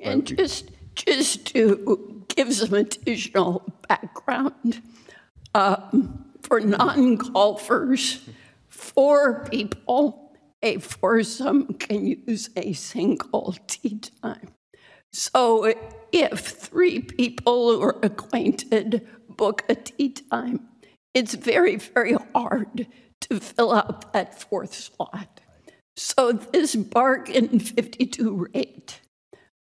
[0.00, 4.82] And just, just to give some additional background,
[5.54, 8.28] um, for non-golfers,
[8.68, 14.48] four people, a foursome can use a single tee time.
[15.12, 15.74] So
[16.12, 20.68] if three people who are acquainted book a tee time,
[21.14, 22.86] it's very, very hard
[23.22, 25.40] to fill out that fourth slot.
[25.96, 29.00] So this bargain 52 rate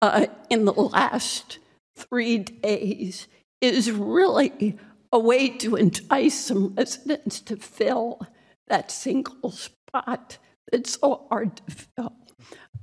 [0.02, 1.58] uh, in the last
[2.00, 3.28] three days
[3.60, 4.78] is really
[5.12, 8.20] a way to entice some residents to fill
[8.68, 10.38] that single spot
[10.70, 11.62] that's so hard to
[11.96, 12.12] fill.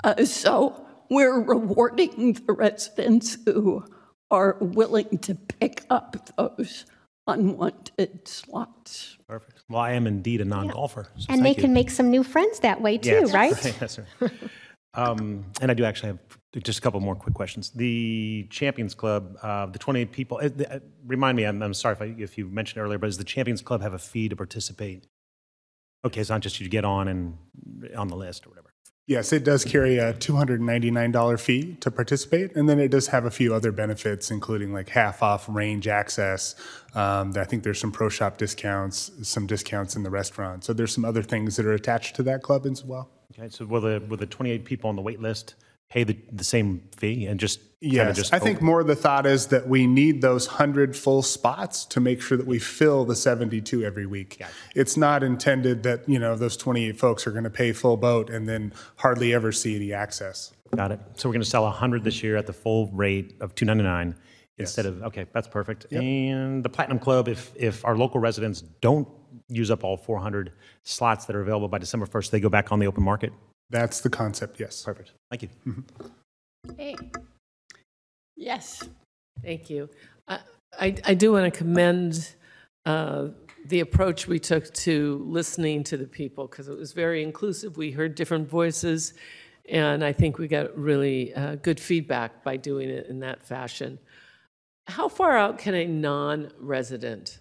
[0.03, 3.83] Uh, so we're rewarding the residents who
[4.29, 6.85] are willing to pick up those
[7.27, 9.17] unwanted slots.
[9.27, 9.63] Perfect.
[9.69, 11.07] Well, I am indeed a non-golfer.
[11.17, 11.63] so And they thank you.
[11.63, 13.33] can make some new friends that way too, Yes.
[13.33, 13.75] right?
[13.81, 14.05] Yes, sir.
[14.97, 17.69] Um, and I do actually have just a couple more quick questions.
[17.69, 22.15] The Champions Club, uh, the 28 people, uh, remind me, I'm, I'm sorry if, I,
[22.17, 25.07] if you mentioned earlier, but does the Champions Club have a fee to participate
[26.05, 27.37] Okay, it's not just you get on and
[27.95, 28.73] on the list or whatever.
[29.07, 33.31] Yes, it does carry a $299 fee to participate, and then it does have a
[33.31, 36.55] few other benefits, including like half off range access.
[36.93, 40.65] Um, I think there's some pro shop discounts, some discounts in the restaurant.
[40.65, 43.09] So there's some other things that are attached to that club as well.
[43.33, 45.55] Okay, so will the, will the 28 people on the wait list
[45.89, 49.47] pay the, the same fee and just Yes, just I think more the thought is
[49.47, 53.83] that we need those 100 full spots to make sure that we fill the 72
[53.83, 54.41] every week.
[54.73, 58.31] It's not intended that, you know, those 28 folks are going to pay full boat
[58.31, 60.53] and then hardly ever see any access.
[60.75, 60.99] Got it.
[61.17, 64.15] So we're going to sell 100 this year at the full rate of 299
[64.57, 65.85] instead of, okay, that's perfect.
[65.91, 69.07] And the Platinum Club, if, if our local residents don't
[69.49, 70.51] use up all 400
[70.83, 73.31] slots that are available by December 1st, they go back on the open market?
[73.69, 74.83] That's the concept, yes.
[74.83, 75.11] Perfect.
[75.29, 75.49] Thank you.
[76.77, 76.95] Hey.
[78.35, 78.87] Yes.
[79.43, 79.89] Thank you.
[80.27, 80.39] I,
[80.79, 82.35] I, I do want to commend
[82.85, 83.27] uh,
[83.65, 87.77] the approach we took to listening to the people because it was very inclusive.
[87.77, 89.13] We heard different voices,
[89.69, 93.99] and I think we got really uh, good feedback by doing it in that fashion.
[94.87, 97.39] How far out can a non-resident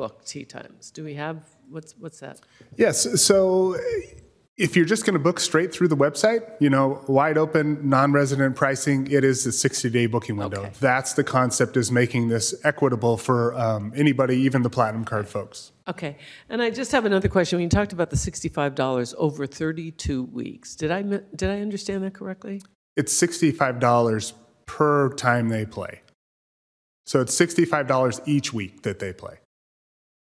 [0.00, 0.90] book tee times?
[0.90, 1.36] Do we have
[1.68, 2.40] what's what's that?
[2.76, 3.76] Yes, so
[4.56, 8.56] if you're just going to book straight through the website, you know, wide open, non-resident
[8.56, 10.60] pricing, it is a 60-day booking window.
[10.60, 10.72] Okay.
[10.80, 15.72] That's the concept is making this equitable for um, anybody, even the Platinum Card folks.
[15.86, 16.16] Okay,
[16.48, 17.58] and I just have another question.
[17.58, 22.02] When you talked about the sixty-five dollars over thirty-two weeks, did I did I understand
[22.04, 22.62] that correctly?
[22.96, 24.32] It's $65
[24.66, 26.02] per time they play.
[27.06, 29.38] So it's $65 each week that they play.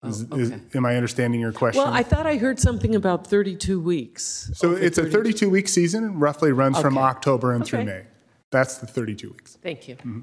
[0.05, 0.61] Is- is- okay.
[0.75, 1.83] am I understanding your question?
[1.83, 4.51] Well, I thought I heard something about 32 weeks.
[4.55, 8.05] so over it's a 32 week season, roughly runs from October and through May.
[8.51, 9.59] That's the 32 weeks.
[9.63, 9.97] Thank you.
[9.97, 10.21] Mm-hmm.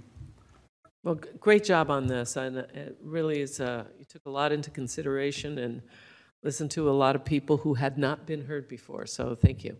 [1.03, 4.51] Well, g- great job on this, and it really is, uh, you took a lot
[4.51, 5.81] into consideration and
[6.43, 9.77] listened to a lot of people who had not been heard before, so thank you.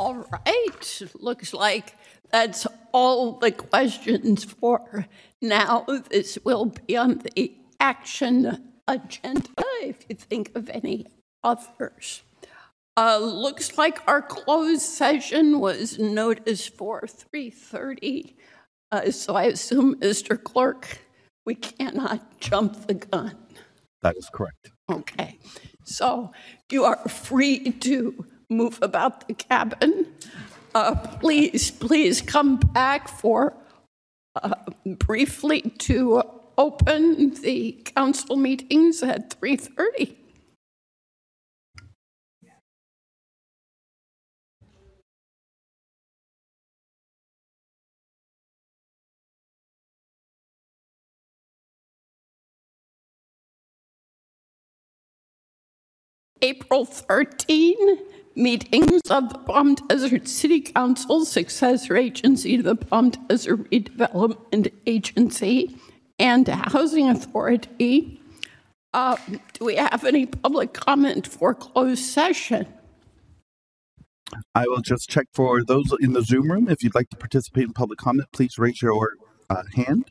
[0.00, 1.02] All right.
[1.20, 1.94] Looks like
[2.32, 5.04] that's all the questions for
[5.42, 5.84] now.
[6.08, 9.42] This will be on the action agenda
[9.82, 11.04] if you think of any
[11.44, 12.22] others.
[12.96, 18.36] Uh, looks like our closed session was noticed for 3:30.
[18.90, 20.42] Uh, so I assume, Mr.
[20.42, 21.02] Clerk,
[21.44, 23.36] we cannot jump the gun.
[24.00, 24.70] That is correct.
[24.90, 25.38] Okay,
[25.84, 26.32] so
[26.70, 30.06] you are free to move about the cabin.
[30.74, 33.54] Uh, please, please come back for
[34.42, 36.22] uh, briefly to
[36.58, 40.16] open the council meetings at 3:30.
[56.42, 57.76] April 13,
[58.34, 65.76] meetings of the Palm Desert City Council, successor agency the Palm Desert Redevelopment Agency,
[66.18, 68.20] and Housing Authority.
[68.92, 69.16] Uh,
[69.54, 72.66] Do we have any public comment for closed session?
[74.54, 76.68] I will just check for those in the Zoom room.
[76.68, 79.14] If you'd like to participate in public comment, please raise your
[79.48, 80.08] uh, hand.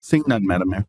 [0.00, 0.86] Seeing none, Madam Mayor.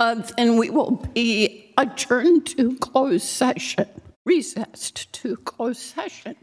[0.00, 3.86] Uh, Then we will be adjourned to closed session,
[4.24, 6.36] recessed to closed session.